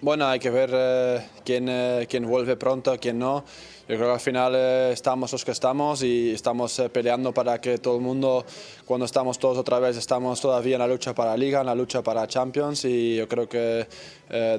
Bueno, 0.00 0.28
hay 0.28 0.38
que 0.38 0.50
ver 0.50 0.70
eh, 0.72 1.26
quién, 1.44 1.68
eh, 1.68 2.06
quién 2.08 2.24
vuelve 2.24 2.56
pronto, 2.56 2.96
quién 3.00 3.18
no. 3.18 3.44
Yo 3.88 3.96
creo 3.96 4.06
que 4.06 4.12
al 4.12 4.20
final 4.20 4.52
eh, 4.54 4.92
estamos 4.92 5.32
los 5.32 5.44
que 5.44 5.50
estamos 5.50 6.04
y 6.04 6.30
estamos 6.30 6.78
eh, 6.78 6.88
peleando 6.88 7.34
para 7.34 7.60
que 7.60 7.78
todo 7.78 7.96
el 7.96 8.02
mundo, 8.02 8.44
cuando 8.84 9.06
estamos 9.06 9.40
todos 9.40 9.58
otra 9.58 9.80
vez, 9.80 9.96
estamos 9.96 10.40
todavía 10.40 10.76
en 10.76 10.80
la 10.80 10.86
lucha 10.86 11.14
para 11.14 11.30
la 11.30 11.36
Liga, 11.36 11.60
en 11.60 11.66
la 11.66 11.74
lucha 11.74 12.00
para 12.02 12.28
Champions 12.28 12.84
y 12.84 13.16
yo 13.16 13.26
creo 13.26 13.48
que 13.48 13.88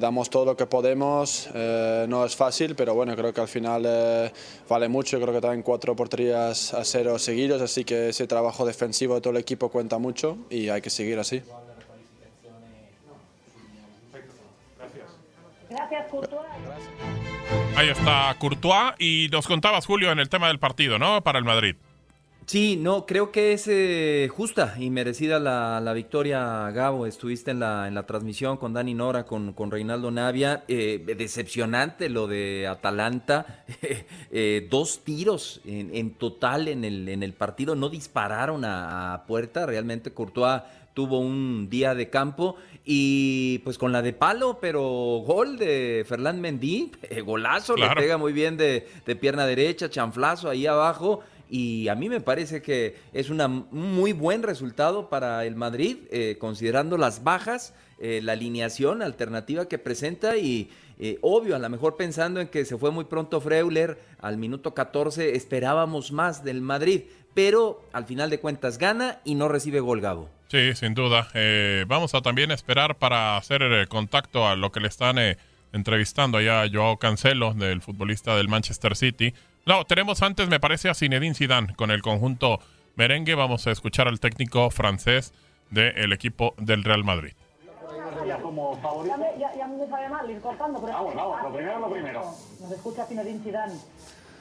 damos 0.01 0.29
todo 0.29 0.46
lo 0.46 0.58
que 0.58 0.65
podemos. 0.65 1.48
No 1.53 2.25
es 2.25 2.36
fácil, 2.36 2.75
pero 2.75 2.96
bueno, 2.96 3.15
creo 3.15 3.31
que 3.31 3.41
al 3.41 3.48
final 3.48 4.31
vale 4.67 4.89
mucho. 4.89 5.17
Yo 5.17 5.22
creo 5.22 5.36
que 5.36 5.41
también 5.41 5.62
cuatro 5.62 5.96
porterías 5.96 6.74
a 6.74 6.84
cero 6.84 7.19
seguidos, 7.19 7.62
así 7.62 7.86
que 7.86 8.10
ese 8.10 8.25
trabajo 8.25 8.65
defensivo 8.65 9.15
de 9.15 9.22
todo 9.22 9.31
el 9.31 9.38
equipo 9.38 9.69
cuenta 9.69 10.00
mucho 10.00 10.38
y 10.50 10.69
hay 10.69 10.81
que 10.81 10.89
seguir 10.89 11.19
así. 11.19 11.43
Gracias, 15.69 16.07
Courtois. 16.09 16.47
Ahí 17.75 17.89
está 17.89 18.35
Courtois 18.39 18.93
y 18.99 19.29
nos 19.31 19.47
contabas, 19.47 19.85
Julio, 19.85 20.11
en 20.11 20.19
el 20.19 20.29
tema 20.29 20.47
del 20.47 20.59
partido, 20.59 20.99
¿no? 20.99 21.21
Para 21.21 21.39
el 21.39 21.45
Madrid. 21.45 21.75
Sí, 22.49 22.77
no, 22.81 23.05
creo 23.05 23.31
que 23.31 23.53
es 23.53 23.67
eh, 23.67 24.27
justa 24.35 24.73
y 24.79 24.89
merecida 24.89 25.38
la, 25.38 25.79
la 25.81 25.93
victoria, 25.93 26.71
Gabo. 26.71 27.05
Estuviste 27.05 27.51
en 27.51 27.59
la, 27.59 27.88
en 27.88 27.93
la 27.93 28.07
transmisión 28.07 28.57
con 28.57 28.73
Dani 28.73 28.95
Nora, 28.95 29.27
con, 29.27 29.53
con 29.53 29.69
Reinaldo 29.69 30.09
Navia. 30.09 30.63
Eh, 30.67 31.13
decepcionante 31.15 32.09
lo 32.09 32.25
de 32.25 32.67
Atalanta. 32.67 33.65
Eh, 34.31 34.67
dos 34.69 35.03
tiros 35.03 35.59
en, 35.65 35.95
en 35.95 36.11
total 36.11 36.67
en 36.67 36.85
el, 36.85 37.09
en 37.09 37.23
el 37.23 37.33
partido. 37.33 37.75
No 37.75 37.89
dispararon 37.89 38.63
a, 38.63 39.13
a 39.13 39.25
puerta. 39.25 39.65
Realmente 39.65 40.11
Courtois 40.11 40.61
tuvo 41.00 41.20
un 41.20 41.70
día 41.70 41.96
de 41.96 42.10
campo 42.10 42.58
y 42.84 43.60
pues 43.60 43.77
con 43.77 43.94
la 43.94 44.01
de 44.01 44.12
palo, 44.12 44.58
pero 44.60 44.82
gol 45.25 45.58
de 45.58 46.03
Ferland 46.06 46.41
Mendy, 46.41 46.91
golazo, 47.25 47.75
Claro. 47.75 47.96
le 47.96 48.01
pega 48.01 48.18
muy 48.18 48.34
bien 48.34 48.58
de, 48.58 48.86
de 49.06 49.15
pierna 49.15 49.46
derecha, 49.46 49.89
chanflazo 49.89 50.50
ahí 50.50 50.68
abajo. 50.68 51.22
Y 51.50 51.88
a 51.88 51.96
mí 51.96 52.10
me 52.10 52.20
parece 52.20 52.62
que 52.62 52.98
es 53.13 53.29
un 53.29 53.65
muy 53.72 54.12
buen 54.12 54.44
resultado 54.44 55.08
para 55.10 55.46
el 55.46 55.56
Madrid, 55.56 56.00
eh, 56.12 56.36
considerando 56.38 56.98
las 56.98 57.24
bajas, 57.24 57.74
eh, 58.00 58.20
la 58.22 58.34
alineación 58.34 59.01
alternativa 59.01 59.70
que 59.70 59.77
presenta 59.77 60.36
y 60.36 60.70
eh, 61.00 61.18
obvio, 61.22 61.56
a 61.56 61.60
lo 61.60 61.70
mejor 61.70 61.96
pensando 61.96 62.41
en 62.41 62.50
que 62.50 62.65
se 62.65 62.77
fue 62.77 62.91
muy 62.91 63.06
pronto 63.06 63.39
Freuler, 63.39 63.98
al 64.20 64.36
minuto 64.38 64.74
14 64.74 65.38
esperábamos 65.38 66.12
más 66.12 66.44
del 66.44 66.60
Madrid, 66.62 67.03
pero 67.34 67.82
al 67.94 68.03
final 68.06 68.29
de 68.29 68.41
cuentas 68.41 68.77
gana 68.77 69.22
y 69.24 69.36
no 69.36 69.48
recibe 69.48 69.79
gol 69.79 70.01
Gabo. 70.01 70.27
Sí, 70.50 70.74
sin 70.74 70.96
duda. 70.96 71.27
Eh, 71.36 71.86
vamos 71.88 72.15
a 72.15 72.22
también 72.22 72.50
esperar 72.50 72.96
para 72.96 73.38
hacer 73.38 73.62
eh, 73.62 73.86
contacto 73.88 74.48
a 74.48 74.56
lo 74.56 74.72
que 74.72 74.79
le 74.79 74.88
están 74.88 75.20
eh, 75.20 75.38
entrevistando 75.74 76.39
allá 76.39 76.63
a 76.63 76.70
Joao 76.72 76.98
Cancelo, 76.98 77.53
del 77.53 77.82
futbolista 77.82 78.36
del 78.36 78.48
Manchester 78.48 78.96
City. 78.96 79.36
No, 79.68 79.86
tenemos 79.86 80.24
antes, 80.24 80.50
me 80.50 80.60
parece, 80.60 80.89
a 80.89 80.96
Zinedine 80.96 81.36
Zidane 81.36 81.75
con 81.75 81.91
el 81.91 82.01
conjunto 82.01 82.60
merengue. 82.96 83.36
Vamos 83.36 83.68
a 83.68 83.72
escuchar 83.72 84.08
al 84.08 84.20
técnico 84.20 84.72
francés 84.72 85.34
del 85.70 86.12
equipo 86.13 86.56
del 86.58 86.84
Real 86.84 87.03
Madrid. 87.03 87.34
Ya 88.25 89.18
me, 89.18 89.27
ya, 89.39 89.56
ya 89.56 89.68
me 89.68 90.10
mal 90.10 90.32
ir 90.32 90.41
cortando, 90.41 90.82
pero... 90.82 90.94
Vamos, 90.94 91.13
vamos, 91.13 91.44
lo 91.44 91.53
primero, 91.53 91.79
lo 91.79 91.91
primero. 91.91 92.22
Nos 92.60 92.72
escucha 92.72 93.06
Zinedine 93.06 93.44
Zidane 93.44 93.75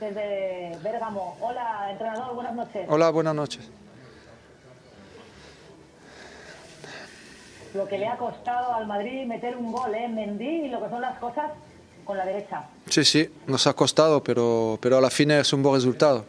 desde 0.01 0.79
Bérgamo. 0.83 1.37
Hola, 1.43 1.91
entrenador, 1.91 2.35
buenas 2.35 2.55
noches. 2.55 2.87
Hola, 2.89 3.11
buenas 3.11 3.35
noches. 3.35 3.71
Lo 7.75 7.87
que 7.87 7.99
le 7.99 8.07
ha 8.09 8.17
costado 8.17 8.75
al 8.75 8.87
Madrid 8.87 9.27
meter 9.27 9.57
un 9.57 9.71
gol, 9.73 9.95
¿eh? 9.95 10.09
Mendy 10.09 10.67
y 10.67 10.69
lo 10.69 10.83
que 10.83 10.89
son 10.89 11.01
las 11.01 11.19
cosas 11.19 11.51
con 12.05 12.17
la 12.17 12.25
derecha. 12.25 12.65
Sí, 12.89 13.05
sí, 13.05 13.29
nos 13.47 13.67
ha 13.67 13.75
costado, 13.75 14.23
pero, 14.25 14.79
pero 14.81 14.97
a 14.97 15.01
la 15.01 15.11
fin 15.11 15.31
es 15.31 15.53
un 15.53 15.63
buen 15.63 15.75
resultado. 15.75 16.25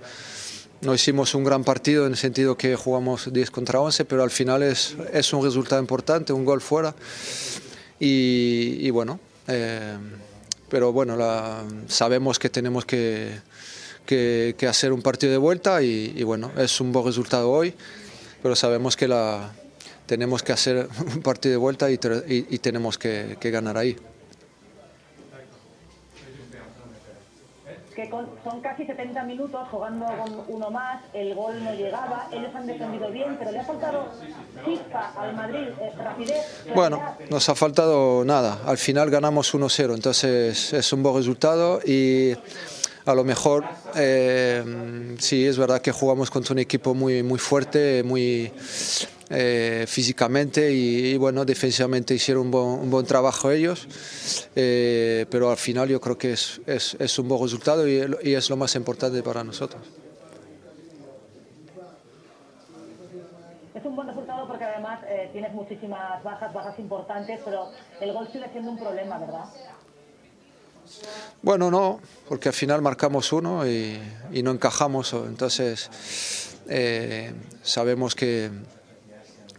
No 0.81 0.93
hicimos 0.93 1.34
un 1.36 1.43
gran 1.43 1.63
partido 1.63 2.05
en 2.05 2.12
el 2.13 2.17
sentido 2.17 2.55
que 2.58 2.75
jugamos 2.75 3.31
10 3.31 3.51
contra 3.51 3.79
11, 3.81 4.05
pero 4.05 4.24
al 4.24 4.29
final 4.31 4.63
es, 4.63 4.96
es 5.13 5.31
un 5.34 5.43
resultado 5.43 5.81
importante, 5.81 6.31
un 6.34 6.46
gol 6.46 6.62
fuera. 6.62 6.93
Y, 8.00 8.77
y 8.79 8.89
bueno, 8.91 9.19
eh, 9.48 9.98
pero 10.69 10.91
bueno, 10.93 11.15
la- 11.15 11.63
sabemos 11.88 12.39
que 12.39 12.50
tenemos 12.50 12.86
que, 12.86 13.39
que- 14.05 14.55
que 14.58 14.67
hacer 14.67 14.93
un 14.93 15.01
partido 15.01 15.31
de 15.31 15.38
vuelta 15.38 15.81
y, 15.81 16.13
y 16.15 16.24
bueno, 16.24 16.51
es 16.58 16.79
un 16.79 16.91
buen 16.91 17.05
resultado 17.05 17.50
hoy, 17.51 17.74
pero 18.41 18.55
sabemos 18.55 18.96
que 18.96 19.08
la, 19.08 19.51
tenemos 20.09 20.41
que 20.41 20.51
hacer 20.51 20.87
un 21.15 21.21
partido 21.21 21.51
de 21.53 21.57
vuelta 21.57 21.89
y, 21.91 21.93
y- 22.27 22.47
y 22.49 22.57
tenemos 22.57 22.97
que- 22.97 23.37
que 23.39 23.51
ganar 23.51 23.77
ahí. 23.77 23.95
Que 27.95 28.09
con- 28.09 28.29
son 28.45 28.61
casi 28.61 28.85
70 28.85 29.23
minutos 29.23 29.67
jugando 29.69 30.05
con 30.05 30.45
uno 30.47 30.71
más, 30.71 31.03
el 31.13 31.35
gol 31.35 31.61
no 31.63 31.73
llegaba, 31.73 32.27
ellos 32.31 32.49
han 32.55 32.65
defendido 32.65 33.11
bien, 33.11 33.35
pero 33.37 33.51
le 33.51 33.59
ha 33.59 33.63
faltado 33.65 34.07
chispa 34.65 35.13
al 35.17 35.35
Madrid, 35.35 35.67
eh, 35.81 35.91
rapidez. 35.97 36.63
Bueno, 36.73 37.01
nos 37.29 37.49
ha 37.49 37.55
faltado 37.55 38.23
nada. 38.23 38.61
Al 38.65 38.77
final 38.77 39.09
ganamos 39.11 39.53
1-0, 39.53 39.93
entonces 39.95 40.71
es 40.73 40.93
un 40.93 41.03
buen 41.03 41.15
resultado 41.17 41.81
y 41.85 42.33
a 43.09 43.15
lo 43.15 43.23
mejor 43.23 43.65
eh, 43.95 45.15
sí 45.17 45.45
es 45.45 45.57
verdad 45.57 45.81
que 45.81 45.91
jugamos 45.91 46.29
contra 46.29 46.53
un 46.53 46.59
equipo 46.59 46.93
muy, 46.93 47.23
muy 47.23 47.39
fuerte, 47.39 48.03
muy 48.03 48.51
eh, 49.31 49.85
físicamente 49.87 50.71
y, 50.71 51.17
bueno, 51.17 51.43
defensivamente 51.43 52.13
hicieron 52.13 52.45
un 52.45 52.51
buen, 52.51 52.65
un 52.65 52.91
buen 52.91 53.07
trabajo 53.07 53.49
ellos, 53.49 53.87
eh, 54.55 55.25
pero 55.31 55.49
al 55.49 55.57
final 55.57 55.89
yo 55.89 55.99
creo 55.99 56.19
que 56.19 56.33
es, 56.33 56.61
es, 56.67 57.19
un 57.19 57.27
buen 57.27 57.41
resultado 57.41 57.87
y, 57.87 58.33
es 58.35 58.49
lo 58.49 58.57
más 58.57 58.75
importante 58.75 59.23
para 59.23 59.43
nosotros. 59.43 59.81
Es 63.73 63.85
un 63.85 63.95
buen 63.95 64.07
resultado 64.07 64.47
porque 64.47 64.65
además 64.65 64.99
tienes 65.31 65.51
muchísimas 65.53 66.23
bajas, 66.23 66.53
bajas 66.53 66.77
importantes, 66.77 67.39
pero 67.43 67.71
el 68.01 68.13
gol 68.13 68.27
sigue 68.31 68.47
siendo 68.51 68.69
un 68.71 68.77
problema, 68.77 69.17
¿verdad? 69.17 69.45
Bueno, 71.41 71.72
no, 71.72 72.01
porque 72.27 72.50
al 72.50 72.53
final 72.53 72.81
marcamos 72.81 73.31
uno 73.31 73.65
y, 73.65 73.98
no 74.43 74.51
encajamos, 74.51 75.13
entonces 75.13 75.89
eh, 76.67 77.31
sabemos 77.63 78.13
que, 78.13 78.50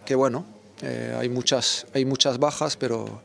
que 0.04 0.14
bueno, 0.14 0.44
eh, 0.82 1.16
hay, 1.18 1.30
muchas, 1.30 1.86
hay 1.94 2.04
muchas 2.04 2.38
bajas, 2.38 2.76
pero, 2.76 3.22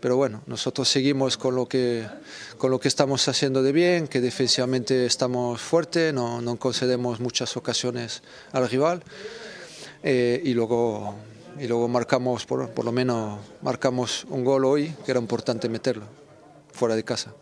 pero 0.00 0.16
bueno, 0.16 0.42
nosotros 0.46 0.88
seguimos 0.88 1.36
con 1.36 1.56
lo, 1.56 1.68
que, 1.68 2.06
con 2.56 2.70
lo 2.70 2.78
que 2.78 2.86
estamos 2.86 3.26
haciendo 3.26 3.64
de 3.64 3.72
bien, 3.72 4.06
que 4.06 4.20
defensivamente 4.20 5.04
estamos 5.04 5.60
fuertes, 5.60 6.14
no, 6.14 6.40
no 6.40 6.56
concedemos 6.56 7.18
muchas 7.18 7.56
ocasiones 7.56 8.22
al 8.52 8.68
rival 8.68 9.02
eh, 10.02 10.40
y 10.44 10.54
luego... 10.54 11.16
Y 11.60 11.66
luego 11.66 11.88
marcamos, 11.88 12.46
por, 12.46 12.70
por 12.70 12.84
lo 12.84 12.92
menos 12.92 13.40
marcamos 13.62 14.24
un 14.30 14.44
gol 14.44 14.64
hoy, 14.64 14.94
que 15.04 15.10
era 15.10 15.18
importante 15.18 15.68
meterlo, 15.68 16.04
fuera 16.78 16.94
de 16.94 17.04
casa. 17.04 17.34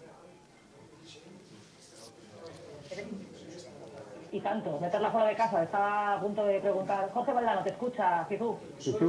Y 4.33 4.41
tanto, 4.41 4.79
meterla 4.81 5.11
fuera 5.11 5.29
de 5.29 5.37
casa, 5.37 5.63
estaba 5.63 6.15
a 6.15 6.21
punto 6.21 6.45
de 6.45 6.61
preguntar. 6.61 7.11
Jorge 7.15 7.33
Valdano, 7.33 7.63
te 7.63 7.71
escucha. 7.71 8.25
Jesús, 8.29 8.57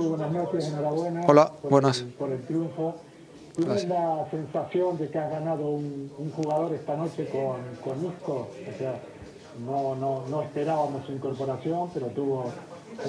buenas 0.09 0.31
noches, 0.31 0.67
enhorabuena. 0.67 1.21
Hola, 1.27 1.51
por 1.61 1.71
buenas. 1.71 1.99
El, 1.99 2.07
por 2.09 2.29
el 2.31 2.41
triunfo. 2.43 2.95
¿Tienes 3.55 3.87
la 3.87 4.27
sensación 4.29 4.97
de 4.99 5.09
que 5.09 5.17
has 5.17 5.31
ganado 5.31 5.65
un, 5.67 6.11
un 6.17 6.31
jugador 6.31 6.73
esta 6.75 6.95
noche 6.95 7.27
con, 7.29 7.57
con 7.83 8.05
Isco? 8.05 8.47
O 8.51 8.77
sea, 8.77 8.99
no, 9.65 9.95
no, 9.95 10.27
no 10.27 10.43
esperábamos 10.43 11.05
su 11.07 11.13
incorporación, 11.13 11.89
pero 11.93 12.05
tuvo 12.07 12.51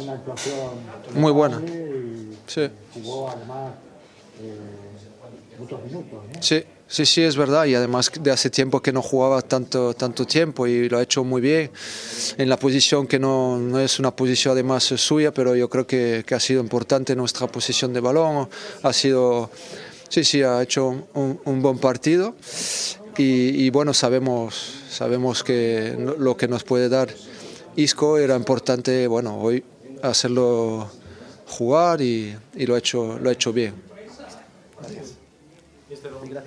una 0.02 0.12
actuación 0.14 0.70
Muy 1.14 1.32
buena. 1.32 1.60
Y 1.60 2.36
Sí. 2.46 2.70
jugó 2.94 3.28
además 3.28 3.72
eh, 4.40 4.58
muchos 5.58 5.84
minutos. 5.84 6.24
¿no? 6.34 6.42
Sí, 6.42 6.64
sí, 6.88 7.06
sí, 7.06 7.22
es 7.22 7.36
verdad. 7.36 7.66
Y 7.66 7.74
además 7.74 8.10
de 8.20 8.30
hace 8.30 8.50
tiempo 8.50 8.80
que 8.80 8.92
no 8.92 9.02
jugaba 9.02 9.42
tanto, 9.42 9.94
tanto 9.94 10.26
tiempo 10.26 10.66
y 10.66 10.88
lo 10.88 10.98
ha 10.98 11.02
hecho 11.02 11.22
muy 11.22 11.40
bien 11.40 11.70
en 12.36 12.48
la 12.48 12.58
posición 12.58 13.06
que 13.06 13.18
no, 13.18 13.58
no 13.58 13.78
es 13.78 13.98
una 13.98 14.10
posición 14.10 14.52
además 14.52 14.84
suya, 14.84 15.32
pero 15.32 15.54
yo 15.54 15.68
creo 15.68 15.86
que, 15.86 16.24
que 16.26 16.34
ha 16.34 16.40
sido 16.40 16.60
importante 16.60 17.14
nuestra 17.14 17.46
posición 17.46 17.92
de 17.92 18.00
balón. 18.00 18.48
Ha 18.82 18.92
sido, 18.92 19.50
sí, 20.08 20.24
sí, 20.24 20.42
ha 20.42 20.62
hecho 20.62 21.06
un, 21.14 21.40
un 21.44 21.62
buen 21.62 21.78
partido. 21.78 22.34
Y, 23.16 23.64
y 23.64 23.70
bueno, 23.70 23.92
sabemos, 23.94 24.54
sabemos 24.90 25.42
que 25.42 25.96
lo 26.18 26.36
que 26.36 26.46
nos 26.48 26.62
puede 26.64 26.88
dar 26.88 27.08
Isco 27.78 28.18
era 28.18 28.34
importante, 28.34 29.06
bueno, 29.06 29.38
hoy 29.38 29.62
hacerlo 30.02 30.90
jugar 31.46 32.00
y, 32.00 32.36
y 32.56 32.66
lo, 32.66 32.74
ha 32.74 32.78
hecho, 32.78 33.18
lo 33.20 33.30
ha 33.30 33.32
hecho 33.32 33.52
bien. 33.52 33.87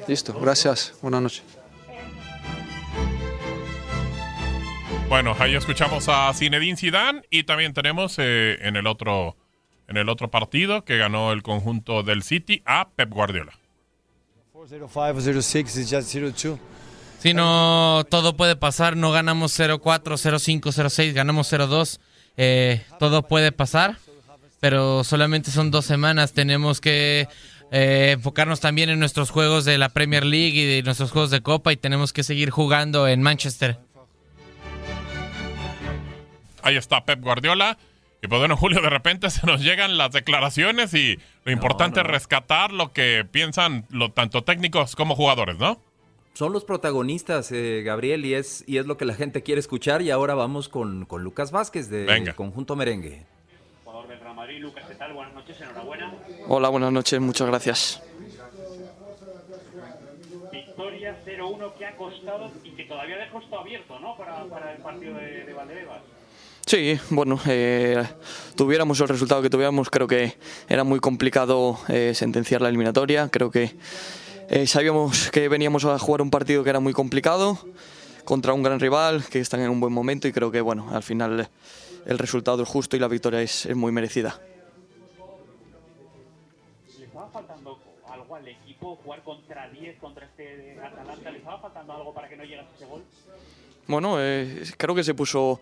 Listo, 0.07 0.39
gracias. 0.39 0.93
Buenas 1.01 1.21
noches. 1.21 1.43
Bueno, 5.09 5.35
ahí 5.39 5.55
escuchamos 5.55 6.07
a 6.07 6.33
Zinedine 6.33 6.77
Zidane 6.77 7.21
y 7.29 7.43
también 7.43 7.73
tenemos 7.73 8.15
eh, 8.17 8.57
en 8.61 8.77
el 8.77 8.87
otro 8.87 9.35
en 9.89 9.97
el 9.97 10.07
otro 10.07 10.31
partido 10.31 10.85
que 10.85 10.97
ganó 10.97 11.33
el 11.33 11.43
conjunto 11.43 12.01
del 12.01 12.23
City 12.23 12.63
a 12.65 12.89
Pep 12.95 13.09
Guardiola. 13.09 13.51
Si 17.19 17.33
no, 17.33 18.05
todo 18.09 18.37
puede 18.37 18.55
pasar. 18.55 18.95
No 18.95 19.11
ganamos 19.11 19.59
0-4, 19.59 19.81
0-5, 19.81 20.61
0-6, 20.61 21.13
ganamos 21.13 21.51
0-2. 21.51 21.99
Eh, 22.37 22.81
todo 22.97 23.27
puede 23.27 23.51
pasar, 23.51 23.97
pero 24.59 25.03
solamente 25.03 25.51
son 25.51 25.71
dos 25.71 25.85
semanas. 25.85 26.31
Tenemos 26.31 26.79
que 26.79 27.27
eh, 27.71 28.11
enfocarnos 28.11 28.59
también 28.59 28.89
en 28.89 28.99
nuestros 28.99 29.31
juegos 29.31 29.63
de 29.63 29.77
la 29.77 29.89
Premier 29.89 30.25
League 30.25 30.59
y 30.59 30.65
de 30.65 30.83
nuestros 30.83 31.11
juegos 31.11 31.31
de 31.31 31.41
Copa 31.41 31.71
y 31.71 31.77
tenemos 31.77 32.11
que 32.11 32.23
seguir 32.23 32.49
jugando 32.49 33.07
en 33.07 33.21
Manchester. 33.21 33.79
Ahí 36.61 36.75
está 36.75 37.05
Pep 37.05 37.21
Guardiola. 37.21 37.77
Y 38.21 38.27
pues 38.27 38.39
bueno, 38.39 38.55
Julio, 38.55 38.81
de 38.81 38.89
repente 38.89 39.29
se 39.29 39.47
nos 39.47 39.61
llegan 39.61 39.97
las 39.97 40.11
declaraciones 40.11 40.93
y 40.93 41.17
lo 41.45 41.51
importante 41.51 42.01
es 42.01 42.05
rescatar 42.05 42.71
lo 42.71 42.91
que 42.91 43.25
piensan 43.29 43.85
lo, 43.89 44.11
tanto 44.11 44.43
técnicos 44.43 44.95
como 44.95 45.15
jugadores, 45.15 45.57
¿no? 45.57 45.81
Son 46.33 46.53
los 46.53 46.63
protagonistas, 46.63 47.51
eh, 47.51 47.83
Gabriel, 47.83 48.25
y 48.25 48.35
es, 48.35 48.63
y 48.67 48.77
es 48.77 48.85
lo 48.85 48.97
que 48.97 49.05
la 49.05 49.15
gente 49.15 49.43
quiere 49.43 49.59
escuchar. 49.59 50.01
Y 50.01 50.11
ahora 50.11 50.33
vamos 50.33 50.69
con, 50.69 51.05
con 51.05 51.23
Lucas 51.23 51.51
Vázquez 51.51 51.89
del 51.89 52.33
Conjunto 52.35 52.75
Merengue. 52.75 53.25
Del 54.11 54.19
Real 54.19 54.35
Madrid, 54.35 54.59
Lucas, 54.59 54.83
¿qué 54.89 54.95
tal? 54.95 55.13
Buenas 55.13 55.33
noches, 55.33 55.61
enhorabuena. 55.61 56.13
Hola, 56.49 56.67
buenas 56.67 56.91
noches, 56.91 57.21
muchas 57.21 57.47
gracias. 57.47 58.01
Victoria 60.51 61.15
0-1 61.25 61.73
que 61.77 61.85
ha 61.85 61.95
costado 61.95 62.51
y 62.61 62.71
que 62.71 62.83
todavía 62.83 63.15
deja 63.15 63.39
esto 63.39 63.57
abierto, 63.57 63.97
¿no? 63.99 64.17
Para, 64.17 64.43
para 64.47 64.73
el 64.73 64.81
partido 64.81 65.15
de, 65.15 65.45
de 65.45 65.53
Valdebebas. 65.53 66.01
Sí, 66.65 66.99
bueno, 67.09 67.39
eh, 67.47 68.03
tuviéramos 68.57 68.99
el 68.99 69.07
resultado 69.07 69.41
que 69.41 69.49
tuviéramos, 69.49 69.89
creo 69.89 70.07
que 70.07 70.35
era 70.67 70.83
muy 70.83 70.99
complicado 70.99 71.79
eh, 71.87 72.11
sentenciar 72.13 72.61
la 72.61 72.67
eliminatoria. 72.67 73.29
Creo 73.29 73.49
que 73.49 73.71
eh, 74.49 74.67
sabíamos 74.67 75.31
que 75.31 75.47
veníamos 75.47 75.85
a 75.85 75.97
jugar 75.97 76.21
un 76.21 76.31
partido 76.31 76.65
que 76.65 76.69
era 76.69 76.81
muy 76.81 76.91
complicado 76.91 77.57
contra 78.25 78.51
un 78.51 78.61
gran 78.61 78.81
rival, 78.81 79.23
que 79.29 79.39
están 79.39 79.61
en 79.61 79.69
un 79.69 79.79
buen 79.79 79.93
momento 79.93 80.27
y 80.27 80.33
creo 80.33 80.51
que, 80.51 80.59
bueno, 80.59 80.89
al 80.91 81.01
final 81.01 81.49
el 82.05 82.17
resultado 82.17 82.63
es 82.63 82.69
justo 82.69 82.95
y 82.95 82.99
la 82.99 83.07
victoria 83.07 83.41
es, 83.41 83.65
es 83.65 83.75
muy 83.75 83.91
merecida. 83.91 84.39
¿Le 86.97 87.05
estaba 87.05 87.27
faltando 87.29 87.79
algo 88.07 88.35
al 88.35 88.47
equipo 88.47 88.95
jugar 89.03 89.23
contra 89.23 89.69
10 89.69 89.99
contra 89.99 90.25
este 90.25 90.79
Atalanta? 90.79 91.31
¿Le 91.31 91.37
estaba 91.37 91.59
faltando 91.59 91.93
algo 91.93 92.13
para 92.13 92.29
que 92.29 92.35
no 92.35 92.43
llegase 92.43 92.69
ese 92.75 92.85
gol? 92.85 93.03
Bueno, 93.87 94.21
eh, 94.21 94.63
creo 94.77 94.95
que 94.95 95.03
se 95.03 95.13
puso 95.13 95.59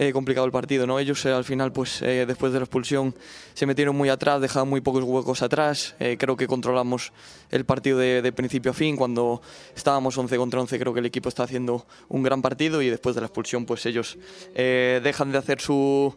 eh, 0.00 0.14
complicado 0.14 0.46
el 0.46 0.50
partido, 0.50 0.86
¿no? 0.86 0.98
Ellos 0.98 1.22
eh, 1.26 1.30
al 1.30 1.44
final, 1.44 1.72
pues 1.72 2.00
eh, 2.00 2.24
después 2.26 2.54
de 2.54 2.58
la 2.58 2.64
expulsión, 2.64 3.14
se 3.52 3.66
metieron 3.66 3.94
muy 3.94 4.08
atrás, 4.08 4.40
dejaban 4.40 4.66
muy 4.66 4.80
pocos 4.80 5.04
huecos 5.04 5.42
atrás. 5.42 5.94
Creo 5.98 6.38
que 6.38 6.46
controlamos 6.46 7.12
el 7.50 7.66
partido 7.66 7.98
de, 7.98 8.32
principio 8.32 8.70
a 8.70 8.74
fin. 8.74 8.96
Cuando 8.96 9.42
estábamos 9.76 10.16
11 10.16 10.38
contra 10.38 10.58
11, 10.58 10.78
creo 10.78 10.94
que 10.94 11.00
el 11.00 11.06
equipo 11.06 11.28
está 11.28 11.42
haciendo 11.42 11.84
un 12.08 12.22
gran 12.22 12.40
partido 12.40 12.80
y 12.80 12.88
después 12.88 13.14
de 13.14 13.20
la 13.20 13.26
expulsión, 13.26 13.66
pues 13.66 13.84
ellos 13.84 14.16
dejan 14.54 15.32
de 15.32 15.36
hacer 15.36 15.60
su, 15.60 16.14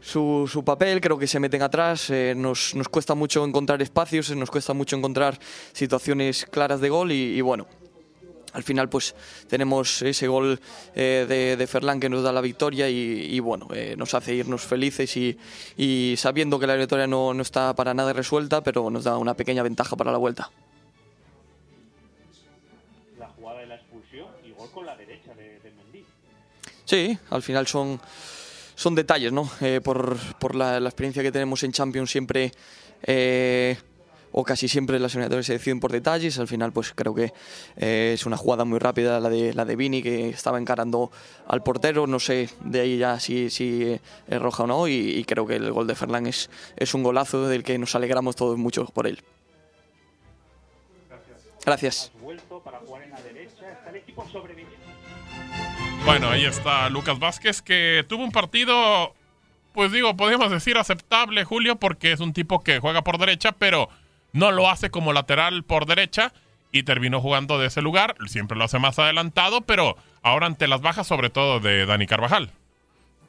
su, 0.00 0.62
papel, 0.64 1.02
creo 1.02 1.18
que 1.18 1.26
se 1.26 1.38
meten 1.38 1.60
atrás, 1.60 2.10
nos, 2.34 2.74
nos, 2.74 2.88
cuesta 2.88 3.14
mucho 3.14 3.44
encontrar 3.44 3.82
espacios, 3.82 4.34
nos 4.34 4.50
cuesta 4.50 4.72
mucho 4.72 4.96
encontrar 4.96 5.38
situaciones 5.74 6.46
claras 6.46 6.80
de 6.80 6.88
gol 6.88 7.12
y 7.12 7.42
bueno, 7.42 7.66
al 8.56 8.62
final 8.62 8.88
pues 8.88 9.14
tenemos 9.48 10.00
ese 10.00 10.28
gol 10.28 10.58
eh, 10.94 11.26
de, 11.28 11.58
de, 11.58 11.66
Ferlán 11.66 12.00
que 12.00 12.08
nos 12.08 12.22
da 12.22 12.32
la 12.32 12.40
victoria 12.40 12.88
y, 12.88 13.28
y 13.30 13.38
bueno, 13.38 13.68
eh, 13.74 13.94
nos 13.98 14.14
hace 14.14 14.34
irnos 14.34 14.62
felices 14.62 15.14
y, 15.18 15.38
y 15.76 16.14
sabiendo 16.16 16.58
que 16.58 16.66
la 16.66 16.74
victoria 16.74 17.06
no, 17.06 17.34
no, 17.34 17.42
está 17.42 17.74
para 17.74 17.92
nada 17.92 18.14
resuelta, 18.14 18.62
pero 18.62 18.88
nos 18.88 19.04
da 19.04 19.18
una 19.18 19.34
pequeña 19.34 19.62
ventaja 19.62 19.94
para 19.94 20.10
la 20.10 20.16
vuelta. 20.16 20.50
La 23.18 23.28
jugada 23.28 23.60
de 23.60 23.66
la 23.66 23.74
expulsión 23.74 24.28
y 24.42 24.52
gol 24.52 24.70
con 24.72 24.86
la 24.86 24.96
derecha 24.96 25.34
de, 25.34 25.60
de 25.60 25.70
Mendy. 25.72 26.06
Sí, 26.86 27.18
al 27.28 27.42
final 27.42 27.66
son, 27.66 28.00
son 28.74 28.94
detalles, 28.94 29.32
¿no? 29.32 29.50
Eh, 29.60 29.82
por, 29.84 30.16
por 30.38 30.54
la, 30.54 30.80
la, 30.80 30.88
experiencia 30.88 31.22
que 31.22 31.30
tenemos 31.30 31.62
en 31.62 31.72
Champions 31.72 32.10
siempre 32.10 32.52
o 34.38 34.44
casi 34.44 34.68
siempre 34.68 34.98
las 34.98 35.14
eliminatorias 35.14 35.46
se 35.46 35.54
deciden 35.54 35.80
por 35.80 35.90
detalles. 35.90 36.38
Al 36.38 36.46
final, 36.46 36.70
pues 36.70 36.92
creo 36.94 37.14
que 37.14 37.32
eh, 37.78 38.10
es 38.12 38.26
una 38.26 38.36
jugada 38.36 38.66
muy 38.66 38.78
rápida 38.78 39.18
la 39.18 39.30
de 39.30 39.54
la 39.54 39.64
de 39.64 39.76
Vini 39.76 40.02
que 40.02 40.28
estaba 40.28 40.58
encarando 40.58 41.10
al 41.46 41.62
portero. 41.62 42.06
No 42.06 42.20
sé 42.20 42.50
de 42.60 42.80
ahí 42.80 42.98
ya 42.98 43.18
si, 43.18 43.48
si 43.48 43.98
es 44.28 44.38
roja 44.42 44.64
o 44.64 44.66
no. 44.66 44.88
Y, 44.88 44.92
y, 44.92 45.24
creo 45.24 45.46
que 45.46 45.56
el 45.56 45.72
gol 45.72 45.86
de 45.86 45.94
Ferlán 45.94 46.26
es, 46.26 46.50
es 46.76 46.92
un 46.92 47.02
golazo 47.02 47.48
del 47.48 47.62
que 47.62 47.78
nos 47.78 47.94
alegramos 47.94 48.36
todos 48.36 48.58
mucho 48.58 48.84
por 48.84 49.06
él. 49.06 49.22
Gracias. 51.64 52.12
Bueno, 56.04 56.28
ahí 56.28 56.44
está 56.44 56.90
Lucas 56.90 57.18
Vázquez 57.18 57.62
que 57.62 58.04
tuvo 58.06 58.22
un 58.22 58.32
partido, 58.32 59.14
pues 59.72 59.90
digo, 59.92 60.14
podemos 60.14 60.50
decir 60.50 60.76
aceptable, 60.76 61.44
Julio, 61.44 61.76
porque 61.76 62.12
es 62.12 62.20
un 62.20 62.34
tipo 62.34 62.62
que 62.62 62.80
juega 62.80 63.00
por 63.00 63.16
derecha, 63.16 63.52
pero 63.52 63.88
no 64.36 64.52
lo 64.52 64.68
hace 64.68 64.90
como 64.90 65.14
lateral 65.14 65.64
por 65.64 65.86
derecha 65.86 66.32
y 66.70 66.82
terminó 66.82 67.22
jugando 67.22 67.58
de 67.58 67.68
ese 67.68 67.80
lugar. 67.80 68.16
Siempre 68.26 68.58
lo 68.58 68.64
hace 68.64 68.78
más 68.78 68.98
adelantado, 68.98 69.62
pero 69.62 69.96
ahora 70.22 70.46
ante 70.46 70.68
las 70.68 70.82
bajas, 70.82 71.06
sobre 71.06 71.30
todo 71.30 71.58
de 71.58 71.86
Dani 71.86 72.06
Carvajal. 72.06 72.52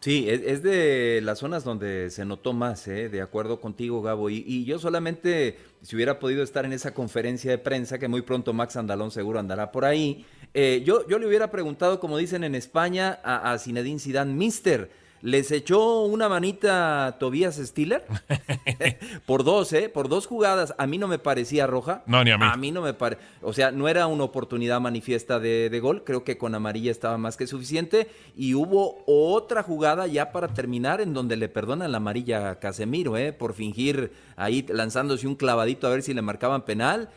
Sí, 0.02 0.28
es, 0.30 0.62
de 0.62 1.22
las 1.24 1.39
zonas 1.39 1.63
donde 1.63 2.12
se 2.12 2.26
notó 2.26 2.54
más, 2.54 2.88
¿eh? 2.88 3.10
de 3.10 3.22
acuerdo 3.22 3.60
contigo, 3.62 4.02
Gabo. 4.02 4.30
Y, 4.30 4.65
yo 4.65 4.80
solamente, 4.80 5.58
si 5.82 5.96
hubiera 5.96 6.20
podido 6.20 6.43
estar 6.43 6.65
en 6.65 6.74
esa 6.74 6.93
conferencia 6.93 7.50
de 7.50 7.58
prensa, 7.58 7.98
que 7.98 8.08
muy 8.08 8.22
pronto 8.22 8.54
Max 8.54 8.76
Andalón 8.76 9.10
seguro 9.10 9.39
andará 9.39 9.72
por 9.72 9.86
ahí, 9.86 10.26
eh, 10.54 10.84
yo, 10.86 11.08
yo 11.08 11.17
le 11.20 11.26
hubiera 11.26 11.50
preguntado, 11.50 12.00
como 12.00 12.17
dicen 12.17 12.43
en 12.43 12.54
España, 12.54 13.20
a, 13.24 13.54
a 13.54 13.58
Zinedine 13.58 14.00
Zidane, 14.00 14.34
Mister, 14.34 14.91
les 15.21 15.51
echó 15.51 16.01
una 16.01 16.30
manita 16.30 17.08
a 17.08 17.19
Tobias 17.19 17.56
Stiller 17.56 18.06
por 19.25 19.43
dos, 19.43 19.73
¿eh? 19.73 19.89
Por 19.89 20.10
dos 20.10 20.27
jugadas. 20.27 20.73
A 20.77 20.88
mí 20.88 20.97
no 20.97 21.08
me 21.08 21.19
parecía 21.19 21.67
roja. 21.67 22.03
No, 22.06 22.23
ni 22.23 22.32
a 22.32 22.38
mí. 22.38 22.45
A 22.45 22.56
mí 22.56 22.71
no 22.71 22.82
me 22.82 22.93
parece. 22.93 23.21
O 23.41 23.53
sea, 23.53 23.71
no 23.71 23.88
era 23.88 24.08
una 24.08 24.23
oportunidad 24.23 24.80
manifiesta 24.80 25.39
de, 25.39 25.69
de, 25.69 25.80
gol. 25.80 26.03
Creo 26.03 26.23
que 26.23 26.38
con 26.38 26.56
amarilla 26.56 26.91
estaba 26.91 27.17
más 27.17 27.38
que 27.38 27.47
suficiente. 27.47 28.08
Y 28.36 28.53
hubo 28.53 29.03
otra 29.06 29.63
jugada 29.63 30.08
ya 30.08 30.32
para 30.32 30.49
terminar 30.49 31.01
en 31.01 31.13
donde 31.13 31.38
le 31.38 31.49
perdonan 31.49 31.91
la 31.91 31.97
amarilla 31.97 32.51
a 32.51 32.60
Casemiro, 32.60 33.17
¿eh? 33.17 33.34
Por 33.34 33.53
fingir 33.53 34.12
ahí 34.36 34.65
lanzándose 34.69 35.27
un 35.27 35.36
clavadito 35.36 35.88
a 35.88 35.91
ver 35.91 36.03
si 36.03 36.13
le 36.13 36.21
marcaban 36.21 36.63
penal. 36.63 37.10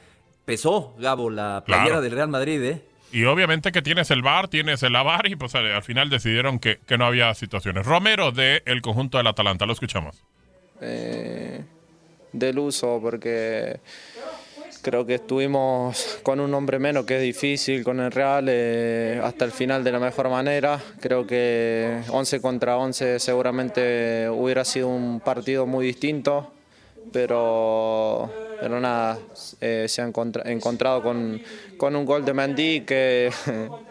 Pesó, 0.45 0.95
Gabo, 0.99 1.31
la 1.31 1.63
playera 1.65 1.87
claro. 1.87 2.03
del 2.03 2.13
Real 2.13 2.29
Madrid, 2.29 2.63
¿eh? 2.63 2.90
Y 3.13 3.25
obviamente 3.25 3.73
que 3.73 3.83
tienes 3.83 4.11
el 4.11 4.23
VAR, 4.23 4.49
tienes 4.49 4.83
el 4.83 4.95
AVAR 4.95 5.27
y 5.27 5.37
pues 5.37 5.55
al 5.55 5.83
final 5.83 6.11
decidieron 6.11 6.59
que, 6.59 6.79
que 6.87 6.97
no 6.97 7.07
había 7.07 7.35
situaciones. 7.35 7.85
Romero 7.85 8.31
del 8.31 8.63
el 8.67 8.83
conjunto 8.83 9.19
del 9.19 9.27
Atalanta, 9.27 9.67
lo 9.67 9.73
escuchamos. 9.73 10.23
Eh, 10.81 11.63
del 12.33 12.59
uso, 12.59 13.01
porque 13.03 13.81
creo 14.83 15.05
que 15.05 15.17
estuvimos 15.17 16.21
con 16.23 16.41
un 16.41 16.55
hombre 16.55 16.79
menos, 16.79 17.05
que 17.05 17.17
es 17.17 17.23
difícil 17.23 17.85
con 17.85 18.01
el 18.01 18.13
Real, 18.13 18.47
eh, 18.49 19.21
hasta 19.23 19.45
el 19.45 19.53
final 19.53 19.85
de 19.85 19.93
la 19.93 19.99
mejor 19.99 20.29
manera. 20.31 20.81
Creo 21.01 21.27
que 21.27 22.01
11 22.09 22.41
contra 22.41 22.77
11 22.79 23.19
seguramente 23.19 24.29
hubiera 24.31 24.65
sido 24.65 24.89
un 24.89 25.21
partido 25.21 25.67
muy 25.67 25.85
distinto, 25.85 26.53
pero 27.13 28.50
pero 28.61 28.81
nada, 28.81 29.19
eh, 29.61 29.87
se 29.89 30.03
ha 30.03 30.07
encontrado 30.07 31.03
con, 31.03 31.41
con, 31.77 31.97
un 31.97 32.05
gol 32.05 32.25
de 32.25 32.35
Mendy 32.35 32.83
que 32.83 33.31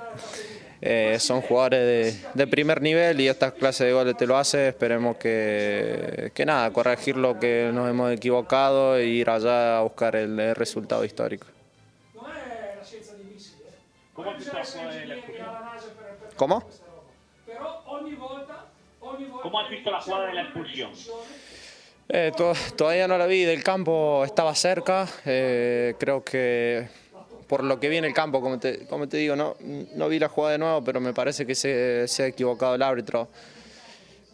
eh, 0.82 1.18
son 1.20 1.42
jugadores 1.42 2.16
de, 2.16 2.30
de, 2.34 2.48
primer 2.48 2.82
nivel 2.82 3.20
y 3.20 3.28
esta 3.28 3.52
clase 3.52 3.86
de 3.86 3.94
goles 3.94 4.16
te 4.16 4.28
lo 4.28 4.38
hace. 4.38 4.70
Esperemos 4.70 5.18
que, 5.18 6.32
que 6.34 6.46
nada, 6.46 6.72
corregir 6.72 7.18
lo 7.18 7.40
que 7.40 7.72
nos 7.74 7.90
hemos 7.90 8.12
equivocado 8.12 8.98
e 8.98 9.06
ir 9.08 9.30
allá 9.30 9.80
a 9.80 9.82
buscar 9.82 10.16
el, 10.16 10.40
el 10.40 10.56
resultado 10.56 11.04
histórico. 11.04 11.48
¿Cómo? 16.36 16.64
¿Cómo 19.42 19.60
has 19.60 19.70
visto 19.70 19.92
la 19.92 20.02
jugada 20.02 20.28
de 20.28 20.34
la 20.34 20.42
expulsión? 20.44 20.92
Eh, 22.12 22.32
to 22.36 22.54
todavía 22.76 23.08
no 23.08 23.20
la 23.20 23.28
vi 23.28 23.44
del 23.44 23.64
campo, 23.64 24.24
estaba 24.26 24.56
cerca, 24.56 25.08
eh, 25.28 25.94
creo 26.00 26.24
que 26.24 26.88
por 27.48 27.64
lo 27.64 27.80
que 27.80 27.88
vi 27.88 27.98
en 27.98 28.06
el 28.06 28.16
campo, 28.16 28.42
como 28.42 28.58
te, 28.58 28.88
como 28.88 29.08
te 29.08 29.18
digo, 29.18 29.36
no, 29.36 29.56
no 29.96 30.10
vi 30.10 30.18
la 30.18 30.28
jugada 30.28 30.54
de 30.54 30.58
nuevo, 30.58 30.84
pero 30.84 31.00
me 31.00 31.14
parece 31.14 31.46
que 31.46 31.54
se, 31.54 32.08
se 32.08 32.24
ha 32.24 32.26
equivocado 32.26 32.74
el 32.74 32.82
árbitro. 32.82 33.28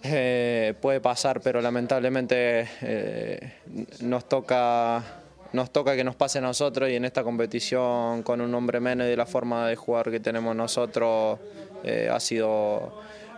Eh, 0.03 0.73
puede 0.79 1.01
pasar, 1.01 1.41
pero 1.41 1.61
lamentablemente 1.61 2.69
eh, 2.81 3.55
nos, 3.99 4.29
toca, 4.29 5.03
nos 5.51 5.71
toca 5.71 5.97
que 5.97 6.05
nos 6.05 6.15
pase 6.15 6.37
a 6.37 6.41
nosotros 6.41 6.89
y 6.89 6.95
en 6.95 7.03
esta 7.03 7.23
competición 7.23 8.23
con 8.23 8.39
un 8.39 8.55
hombre 8.55 8.79
menos 8.79 9.07
y 9.07 9.09
de 9.09 9.17
la 9.17 9.25
forma 9.25 9.67
de 9.67 9.75
jugar 9.75 10.11
que 10.11 10.21
tenemos 10.21 10.55
nosotros 10.55 11.39
ha 12.11 12.19
sido 12.19 12.93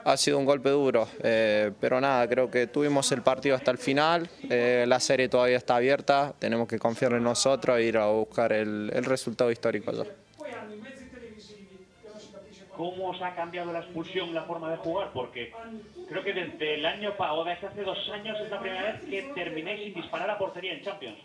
ha 0.08 0.16
sido 0.16 0.40
un 0.40 0.46
golpe 0.46 0.70
duro, 0.70 1.06
eh, 1.22 1.74
pero 1.82 2.00
nada, 2.00 2.26
creo 2.30 2.50
que 2.50 2.68
tuvimos 2.68 3.12
el 3.12 3.24
partido 3.24 3.58
hasta 3.58 3.72
el 3.72 3.78
final, 3.78 4.30
eh, 4.50 4.86
la 4.88 5.02
serie 5.02 5.28
todavía 5.28 5.58
está 5.58 5.76
abierta, 5.76 6.34
tenemos 6.40 6.70
que 6.70 6.80
confiar 6.80 7.12
en 7.12 7.24
nosotros 7.24 7.78
e 7.78 7.84
ir 7.84 7.98
a 7.98 8.08
buscar 8.08 8.54
el, 8.54 8.90
el 8.94 9.04
resultado 9.04 9.52
histórico. 9.52 9.92
¿Cómo 12.78 13.10
os 13.10 13.22
ha 13.22 13.36
cambiado 13.36 13.74
la 13.74 13.80
expulsión 13.80 14.34
la 14.34 14.44
forma 14.44 14.72
de 14.72 14.78
jugar? 14.78 15.10
Porque 15.12 15.52
creo 16.08 16.24
que 16.24 16.32
desde 16.32 16.76
el 16.76 16.86
año 16.86 17.14
o 17.18 17.44
desde 17.44 17.68
hace 17.68 17.84
dos 17.84 17.98
años 18.14 18.40
es 18.40 18.50
la 18.50 18.62
primera 18.62 18.94
vez 18.94 19.02
que 19.02 19.24
terminéis 19.36 19.84
sin 19.84 19.94
disparar 19.94 20.30
a 20.30 20.38
portería 20.38 20.72
en 20.74 20.84
Champions. 20.84 21.18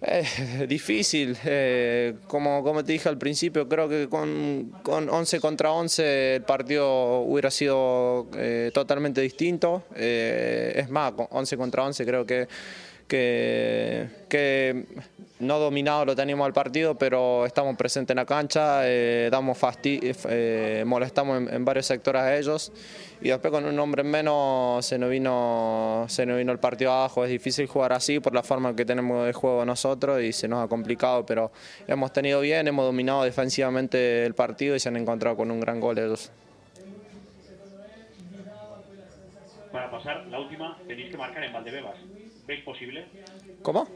Eh, 0.00 0.66
difícil, 0.68 1.36
eh, 1.44 2.14
como, 2.28 2.62
como 2.62 2.84
te 2.84 2.92
dije 2.92 3.08
al 3.08 3.18
principio, 3.18 3.68
creo 3.68 3.88
que 3.88 4.08
con, 4.08 4.72
con 4.82 5.08
11 5.08 5.40
contra 5.40 5.72
11 5.72 6.36
el 6.36 6.42
partido 6.42 7.20
hubiera 7.20 7.50
sido 7.50 8.28
eh, 8.36 8.70
totalmente 8.72 9.20
distinto. 9.20 9.82
Eh, 9.96 10.74
es 10.76 10.88
más, 10.88 11.12
con 11.12 11.26
11 11.30 11.56
contra 11.56 11.84
11 11.84 12.06
creo 12.06 12.24
que, 12.24 12.46
que, 13.08 14.08
que 14.28 14.84
no 15.40 15.58
dominado 15.58 16.04
lo 16.04 16.16
teníamos 16.16 16.46
al 16.46 16.52
partido, 16.52 16.96
pero 16.96 17.46
estamos 17.46 17.76
presentes 17.76 18.12
en 18.12 18.16
la 18.16 18.26
cancha, 18.26 18.80
eh, 18.84 19.28
damos 19.30 19.56
fasti 19.56 20.00
eh, 20.02 20.84
molestamos 20.86 21.38
en, 21.38 21.54
en 21.54 21.64
varios 21.64 21.86
sectores 21.86 22.22
a 22.22 22.36
ellos 22.36 22.72
y 23.20 23.28
después 23.30 23.52
con 23.52 23.64
un 23.64 23.78
hombre 23.78 24.02
en 24.02 24.10
menos 24.10 24.84
se 24.84 24.98
nos 24.98 25.10
vino 25.10 26.04
se 26.08 26.26
nos 26.26 26.38
vino 26.38 26.52
el 26.52 26.58
partido 26.58 26.92
abajo. 26.92 27.24
Es 27.24 27.30
difícil 27.30 27.66
jugar 27.66 27.92
así 27.92 28.20
por 28.20 28.34
la 28.34 28.42
forma 28.42 28.76
que 28.76 28.84
tenemos 28.84 29.26
de 29.26 29.32
juego 29.32 29.64
nosotros 29.64 30.22
y 30.22 30.32
se 30.32 30.46
nos 30.48 30.64
ha 30.64 30.68
complicado, 30.68 31.24
pero 31.24 31.50
hemos 31.86 32.12
tenido 32.12 32.40
bien, 32.40 32.68
hemos 32.68 32.84
dominado 32.84 33.24
defensivamente 33.24 34.26
el 34.26 34.34
partido 34.34 34.76
y 34.76 34.80
se 34.80 34.88
han 34.88 34.96
encontrado 34.96 35.36
con 35.36 35.50
un 35.50 35.60
gran 35.60 35.80
gol 35.80 35.98
ellos. 35.98 36.30
Para 39.72 39.90
pasar, 39.90 40.26
la 40.26 40.40
última, 40.40 40.78
tenéis 40.86 41.10
que 41.10 41.16
marcar 41.16 41.44
en 41.44 41.52
Valdebebas. 41.52 41.96
¿Veis 42.48 42.64
posible? 42.64 43.04
¿Cómo? 43.62 43.86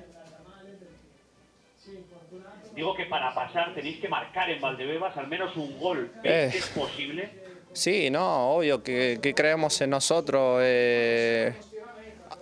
Digo 2.75 2.95
que 2.95 3.07
para 3.07 3.35
pasar 3.35 3.75
tenéis 3.75 3.99
que 3.99 4.09
marcar 4.09 4.51
en 4.51 4.61
Valdebebas 4.61 5.17
al 5.17 5.27
menos 5.27 5.57
un 5.57 5.79
gol. 5.81 6.13
¿Veis 6.23 6.35
Eh. 6.35 6.49
que 6.53 6.59
es 6.59 6.69
posible? 6.69 7.31
Sí, 7.73 8.11
no, 8.11 8.51
obvio 8.57 8.83
que, 8.83 9.19
que 9.23 9.33
creemos 9.35 9.81
en 9.81 9.91
nosotros. 9.91 10.61
eh, 10.63 11.55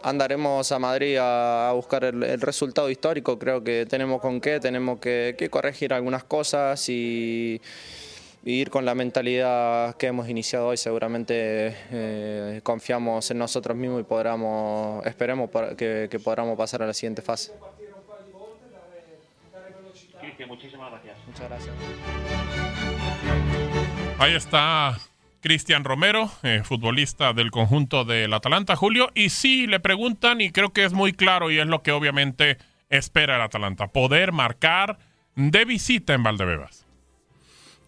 andaremos 0.02 0.72
a 0.72 0.78
Madrid 0.78 1.16
a, 1.18 1.68
a 1.70 1.72
buscar 1.74 2.02
el, 2.04 2.22
el 2.24 2.40
resultado 2.40 2.90
histórico. 2.90 3.38
Creo 3.38 3.62
que 3.62 3.86
tenemos 3.86 4.20
con 4.20 4.40
qué, 4.40 4.58
tenemos 4.58 4.98
que, 4.98 5.36
que 5.38 5.48
corregir 5.48 5.92
algunas 5.92 6.24
cosas 6.24 6.88
y, 6.88 7.60
y 7.60 7.60
ir 8.44 8.70
con 8.70 8.84
la 8.84 8.94
mentalidad 8.94 9.96
que 9.96 10.06
hemos 10.06 10.28
iniciado 10.28 10.68
hoy. 10.68 10.76
Seguramente 10.76 11.76
eh, 11.90 12.60
confiamos 12.62 13.30
en 13.30 13.38
nosotros 13.38 13.76
mismos 13.76 14.00
y 14.00 14.04
podamos, 14.04 15.04
esperemos 15.06 15.50
que, 15.76 16.08
que 16.10 16.18
podamos 16.18 16.56
pasar 16.56 16.82
a 16.82 16.86
la 16.86 16.94
siguiente 16.94 17.22
fase. 17.22 17.52
Cristian, 20.20 20.48
muchísimas 20.48 20.90
gracias. 20.90 21.16
Muchas 21.26 21.48
gracias. 21.48 21.74
Ahí 24.18 24.34
está 24.34 24.98
Cristian 25.40 25.84
Romero, 25.84 26.30
eh, 26.42 26.60
futbolista 26.62 27.32
del 27.32 27.50
conjunto 27.50 28.04
del 28.04 28.32
Atalanta, 28.34 28.76
Julio. 28.76 29.10
Y 29.14 29.30
sí, 29.30 29.66
le 29.66 29.80
preguntan, 29.80 30.40
y 30.40 30.50
creo 30.50 30.72
que 30.72 30.84
es 30.84 30.92
muy 30.92 31.12
claro, 31.12 31.50
y 31.50 31.58
es 31.58 31.66
lo 31.66 31.82
que 31.82 31.92
obviamente 31.92 32.58
espera 32.90 33.36
el 33.36 33.42
Atalanta, 33.42 33.88
poder 33.88 34.32
marcar 34.32 34.98
de 35.36 35.64
visita 35.64 36.12
en 36.12 36.22
Valdebebas. 36.22 36.86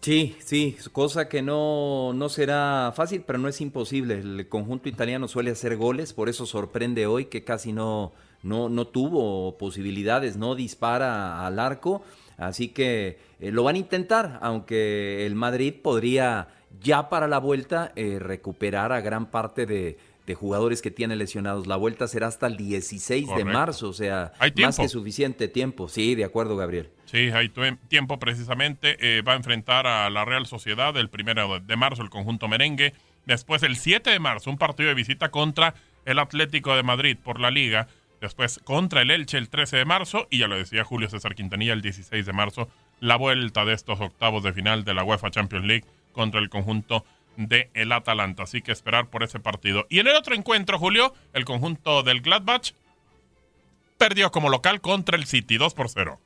Sí, 0.03 0.35
sí, 0.39 0.75
cosa 0.91 1.29
que 1.29 1.41
no, 1.41 2.11
no 2.11 2.27
será 2.27 2.91
fácil, 2.93 3.23
pero 3.25 3.39
no 3.39 3.47
es 3.47 3.61
imposible. 3.61 4.15
El 4.19 4.49
conjunto 4.49 4.89
italiano 4.89 5.29
suele 5.29 5.51
hacer 5.51 5.77
goles, 5.77 6.11
por 6.11 6.27
eso 6.27 6.45
sorprende 6.45 7.05
hoy 7.07 7.27
que 7.27 7.45
casi 7.45 7.71
no, 7.71 8.11
no, 8.41 8.67
no 8.67 8.85
tuvo 8.85 9.57
posibilidades, 9.57 10.35
no 10.35 10.55
dispara 10.55 11.47
al 11.47 11.57
arco. 11.57 12.03
Así 12.35 12.67
que 12.67 13.17
eh, 13.39 13.51
lo 13.51 13.63
van 13.63 13.75
a 13.75 13.79
intentar, 13.79 14.39
aunque 14.41 15.25
el 15.25 15.35
Madrid 15.35 15.75
podría 15.81 16.49
ya 16.81 17.07
para 17.07 17.29
la 17.29 17.37
vuelta 17.37 17.93
eh, 17.95 18.17
recuperar 18.19 18.91
a 18.91 18.99
gran 18.99 19.31
parte 19.31 19.65
de, 19.65 19.97
de 20.25 20.35
jugadores 20.35 20.81
que 20.81 20.91
tiene 20.91 21.15
lesionados. 21.15 21.67
La 21.67 21.75
vuelta 21.75 22.07
será 22.07 22.27
hasta 22.27 22.47
el 22.47 22.55
16 22.57 23.25
Correcto. 23.27 23.45
de 23.47 23.53
marzo, 23.53 23.89
o 23.89 23.93
sea, 23.93 24.31
Hay 24.39 24.53
más 24.61 24.77
que 24.77 24.87
suficiente 24.87 25.47
tiempo. 25.47 25.89
Sí, 25.89 26.15
de 26.15 26.23
acuerdo, 26.23 26.55
Gabriel. 26.55 26.91
Sí, 27.05 27.29
hay 27.33 27.51
tiempo 27.89 28.19
precisamente. 28.19 28.97
eh, 28.99 29.21
va 29.21 29.33
a 29.33 29.35
enfrentar 29.35 29.85
a 29.87 30.09
la 30.09 30.25
Real 30.25 30.45
Sociedad 30.45 30.95
el 30.97 31.09
primero 31.09 31.59
de 31.59 31.75
marzo, 31.75 32.01
el 32.01 32.09
conjunto 32.09 32.47
merengue. 32.47 32.93
Después, 33.25 33.63
el 33.63 33.75
7 33.75 34.09
de 34.09 34.19
marzo, 34.19 34.49
un 34.49 34.57
partido 34.57 34.89
de 34.89 34.95
visita 34.95 35.29
contra 35.29 35.75
el 36.05 36.19
Atlético 36.19 36.75
de 36.75 36.83
Madrid 36.83 37.17
por 37.21 37.39
la 37.39 37.51
Liga. 37.51 37.87
Después, 38.19 38.59
contra 38.63 39.01
el 39.01 39.11
Elche 39.11 39.37
el 39.37 39.49
13 39.49 39.77
de 39.77 39.85
marzo. 39.85 40.27
Y 40.29 40.39
ya 40.39 40.47
lo 40.47 40.57
decía 40.57 40.83
Julio 40.83 41.09
César 41.09 41.35
Quintanilla, 41.35 41.73
el 41.73 41.81
16 41.81 42.25
de 42.25 42.33
marzo, 42.33 42.69
la 43.01 43.17
vuelta 43.17 43.65
de 43.65 43.73
estos 43.73 43.99
octavos 43.99 44.43
de 44.43 44.53
final 44.53 44.85
de 44.85 44.93
la 44.93 45.03
UEFA 45.03 45.29
Champions 45.29 45.65
League 45.65 45.85
contra 46.13 46.39
el 46.39 46.49
conjunto 46.49 47.05
de 47.37 47.69
el 47.73 47.91
Atalanta. 47.91 48.43
Así 48.43 48.61
que 48.61 48.71
esperar 48.71 49.07
por 49.07 49.23
ese 49.23 49.39
partido. 49.39 49.85
Y 49.89 49.99
en 49.99 50.07
el 50.07 50.15
otro 50.15 50.35
encuentro, 50.35 50.79
Julio, 50.79 51.13
el 51.33 51.45
conjunto 51.45 52.03
del 52.03 52.21
Gladbach 52.21 52.73
perdió 53.97 54.31
como 54.31 54.49
local 54.49 54.81
contra 54.81 55.17
el 55.17 55.25
City, 55.25 55.57
2 55.57 55.73
por 55.73 55.89
0. 55.89 56.19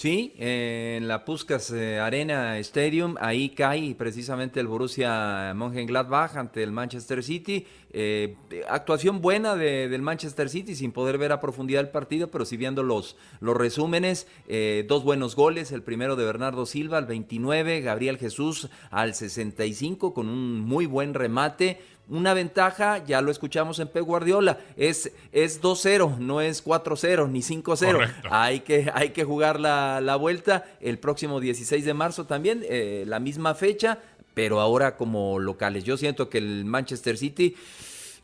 Sí, 0.00 0.32
en 0.38 1.08
la 1.08 1.26
Puskas 1.26 1.70
eh, 1.72 1.98
Arena 1.98 2.56
Stadium, 2.60 3.16
ahí 3.20 3.50
cae 3.50 3.94
precisamente 3.94 4.58
el 4.58 4.66
Borussia 4.66 5.52
Mönchengladbach 5.54 6.36
ante 6.38 6.62
el 6.62 6.72
Manchester 6.72 7.22
City. 7.22 7.66
Eh, 7.92 8.34
actuación 8.70 9.20
buena 9.20 9.56
de- 9.56 9.90
del 9.90 10.00
Manchester 10.00 10.48
City, 10.48 10.74
sin 10.74 10.92
poder 10.92 11.18
ver 11.18 11.32
a 11.32 11.40
profundidad 11.42 11.82
el 11.82 11.90
partido, 11.90 12.30
pero 12.30 12.46
sí 12.46 12.56
viendo 12.56 12.82
los, 12.82 13.18
los 13.40 13.54
resúmenes. 13.54 14.26
eh, 14.48 14.86
dos 14.88 15.04
buenos 15.04 15.36
goles, 15.36 15.70
el 15.70 15.82
primero 15.82 16.16
de 16.16 16.24
Bernardo 16.24 16.64
Silva 16.64 16.96
al 16.96 17.04
29, 17.04 17.82
Gabriel 17.82 18.16
Jesús 18.16 18.70
al 18.90 19.12
65 19.14 20.14
con 20.14 20.30
un 20.30 20.60
muy 20.60 20.86
buen 20.86 21.12
remate. 21.12 21.78
Una 22.10 22.34
ventaja, 22.34 23.04
ya 23.04 23.20
lo 23.22 23.30
escuchamos 23.30 23.78
en 23.78 23.86
Pep 23.88 24.04
Guardiola, 24.04 24.58
es, 24.76 25.12
es 25.30 25.62
2-0, 25.62 26.18
no 26.18 26.40
es 26.40 26.64
4-0 26.64 27.30
ni 27.30 27.40
5-0. 27.40 27.92
Correcto. 27.92 28.28
Hay 28.32 28.60
que, 28.60 28.90
hay 28.92 29.10
que 29.10 29.22
jugar 29.24 29.60
la, 29.60 30.00
la 30.00 30.16
vuelta 30.16 30.64
el 30.80 30.98
próximo 30.98 31.38
16 31.38 31.84
de 31.84 31.94
marzo 31.94 32.26
también, 32.26 32.64
eh, 32.68 33.04
la 33.06 33.20
misma 33.20 33.54
fecha, 33.54 33.98
pero 34.34 34.60
ahora 34.60 34.96
como 34.96 35.38
locales. 35.38 35.84
Yo 35.84 35.96
siento 35.96 36.28
que 36.28 36.38
el 36.38 36.64
Manchester 36.64 37.16
City 37.16 37.54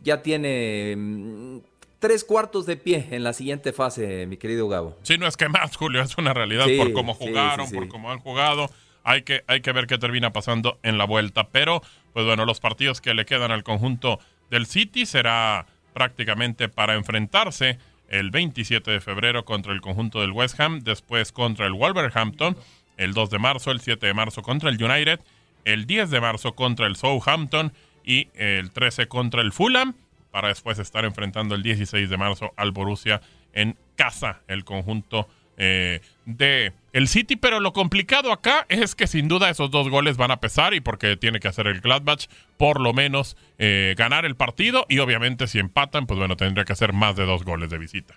ya 0.02 0.20
tiene 0.20 0.94
mm, 0.96 1.58
tres 1.98 2.24
cuartos 2.24 2.66
de 2.66 2.76
pie 2.76 3.06
en 3.10 3.22
la 3.22 3.32
siguiente 3.32 3.72
fase, 3.72 4.26
mi 4.26 4.36
querido 4.36 4.68
Gabo. 4.68 4.96
Sí, 5.02 5.16
no 5.18 5.26
es 5.26 5.36
que 5.36 5.48
más, 5.48 5.76
Julio, 5.76 6.02
es 6.02 6.16
una 6.18 6.34
realidad 6.34 6.66
Sí, 6.66 6.76
por 6.76 6.92
cómo 6.92 7.14
jugaron, 7.14 7.66
sí, 7.66 7.70
sí. 7.72 7.76
por 7.78 7.88
cómo 7.88 8.10
han 8.10 8.18
jugado. 8.18 8.68
Hay 9.08 9.22
que, 9.22 9.44
hay 9.46 9.60
que 9.60 9.70
ver 9.70 9.86
qué 9.86 9.98
termina 9.98 10.32
pasando 10.32 10.80
en 10.82 10.98
la 10.98 11.04
vuelta. 11.04 11.48
Pero, 11.50 11.80
pues 12.12 12.26
bueno, 12.26 12.44
los 12.44 12.58
partidos 12.58 13.00
que 13.00 13.14
le 13.14 13.24
quedan 13.24 13.52
al 13.52 13.62
conjunto 13.62 14.18
del 14.50 14.66
City 14.66 15.06
será 15.06 15.66
prácticamente 15.94 16.68
para 16.68 16.94
enfrentarse 16.94 17.78
el 18.08 18.32
27 18.32 18.90
de 18.90 19.00
febrero 19.00 19.44
contra 19.44 19.72
el 19.72 19.80
conjunto 19.80 20.20
del 20.20 20.32
West 20.32 20.58
Ham, 20.58 20.80
después 20.80 21.30
contra 21.30 21.66
el 21.66 21.72
Wolverhampton, 21.74 22.56
el 22.96 23.14
2 23.14 23.30
de 23.30 23.38
marzo, 23.38 23.70
el 23.70 23.80
7 23.80 24.04
de 24.04 24.12
marzo 24.12 24.42
contra 24.42 24.70
el 24.70 24.82
United, 24.82 25.20
el 25.64 25.86
10 25.86 26.10
de 26.10 26.20
marzo 26.20 26.56
contra 26.56 26.88
el 26.88 26.96
Southampton 26.96 27.72
y 28.04 28.28
el 28.34 28.72
13 28.72 29.06
contra 29.06 29.40
el 29.40 29.52
Fulham, 29.52 29.94
para 30.32 30.48
después 30.48 30.80
estar 30.80 31.04
enfrentando 31.04 31.54
el 31.54 31.62
16 31.62 32.10
de 32.10 32.16
marzo 32.16 32.52
al 32.56 32.72
Borussia 32.72 33.20
en 33.52 33.76
casa, 33.94 34.40
el 34.48 34.64
conjunto 34.64 35.28
eh, 35.56 36.00
de 36.24 36.72
el 36.92 37.08
City. 37.08 37.36
Pero 37.36 37.60
lo 37.60 37.72
complicado 37.72 38.32
acá 38.32 38.66
es 38.68 38.94
que 38.94 39.06
sin 39.06 39.28
duda 39.28 39.50
esos 39.50 39.70
dos 39.70 39.88
goles 39.88 40.16
van 40.16 40.30
a 40.30 40.40
pesar 40.40 40.74
y 40.74 40.80
porque 40.80 41.16
tiene 41.16 41.40
que 41.40 41.48
hacer 41.48 41.66
el 41.66 41.80
Gladbach 41.80 42.26
por 42.56 42.80
lo 42.80 42.92
menos 42.92 43.36
eh, 43.58 43.94
ganar 43.96 44.24
el 44.24 44.36
partido 44.36 44.86
y 44.88 44.98
obviamente 44.98 45.46
si 45.46 45.58
empatan, 45.58 46.06
pues 46.06 46.18
bueno, 46.18 46.36
tendría 46.36 46.64
que 46.64 46.72
hacer 46.72 46.92
más 46.92 47.16
de 47.16 47.26
dos 47.26 47.44
goles 47.44 47.70
de 47.70 47.78
visita. 47.78 48.14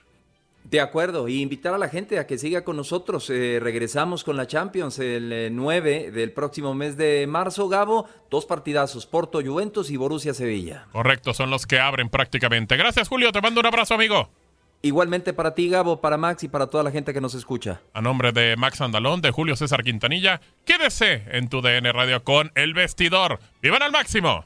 De 0.69 0.81
acuerdo, 0.81 1.27
y 1.27 1.41
invitar 1.41 1.73
a 1.73 1.79
la 1.79 1.89
gente 1.89 2.19
a 2.19 2.27
que 2.27 2.37
siga 2.37 2.63
con 2.63 2.77
nosotros. 2.77 3.27
Eh, 3.31 3.59
regresamos 3.59 4.23
con 4.23 4.37
la 4.37 4.45
Champions 4.45 4.99
el 4.99 5.33
eh, 5.33 5.49
9 5.51 6.11
del 6.11 6.31
próximo 6.31 6.75
mes 6.75 6.95
de 6.95 7.25
marzo, 7.27 7.69
Gabo. 7.69 8.07
Dos 8.29 8.45
partidazos, 8.45 9.07
Porto 9.07 9.41
Juventus 9.43 9.89
y 9.89 9.97
Borussia 9.97 10.35
Sevilla. 10.35 10.85
Correcto, 10.91 11.33
son 11.33 11.49
los 11.49 11.65
que 11.65 11.79
abren 11.79 12.09
prácticamente. 12.09 12.77
Gracias 12.77 13.07
Julio, 13.07 13.31
te 13.31 13.41
mando 13.41 13.61
un 13.61 13.65
abrazo 13.65 13.95
amigo. 13.95 14.29
Igualmente 14.81 15.33
para 15.33 15.53
ti, 15.53 15.69
Gabo, 15.69 15.99
para 15.99 16.17
Max 16.17 16.43
y 16.43 16.47
para 16.47 16.67
toda 16.67 16.83
la 16.83 16.91
gente 16.91 17.13
que 17.13 17.19
nos 17.19 17.33
escucha. 17.33 17.81
A 17.93 18.01
nombre 18.01 18.31
de 18.31 18.55
Max 18.55 18.79
Andalón, 18.79 19.21
de 19.21 19.31
Julio 19.31 19.55
César 19.55 19.83
Quintanilla, 19.83 20.39
quédese 20.65 21.23
en 21.31 21.49
tu 21.49 21.61
DN 21.61 21.91
Radio 21.91 22.23
con 22.23 22.51
El 22.55 22.73
Vestidor. 22.73 23.39
¡Vivan 23.61 23.83
al 23.83 23.91
máximo! 23.91 24.45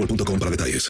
boostmobile.com 0.01 0.39
para 0.39 0.49
detalles. 0.51 0.89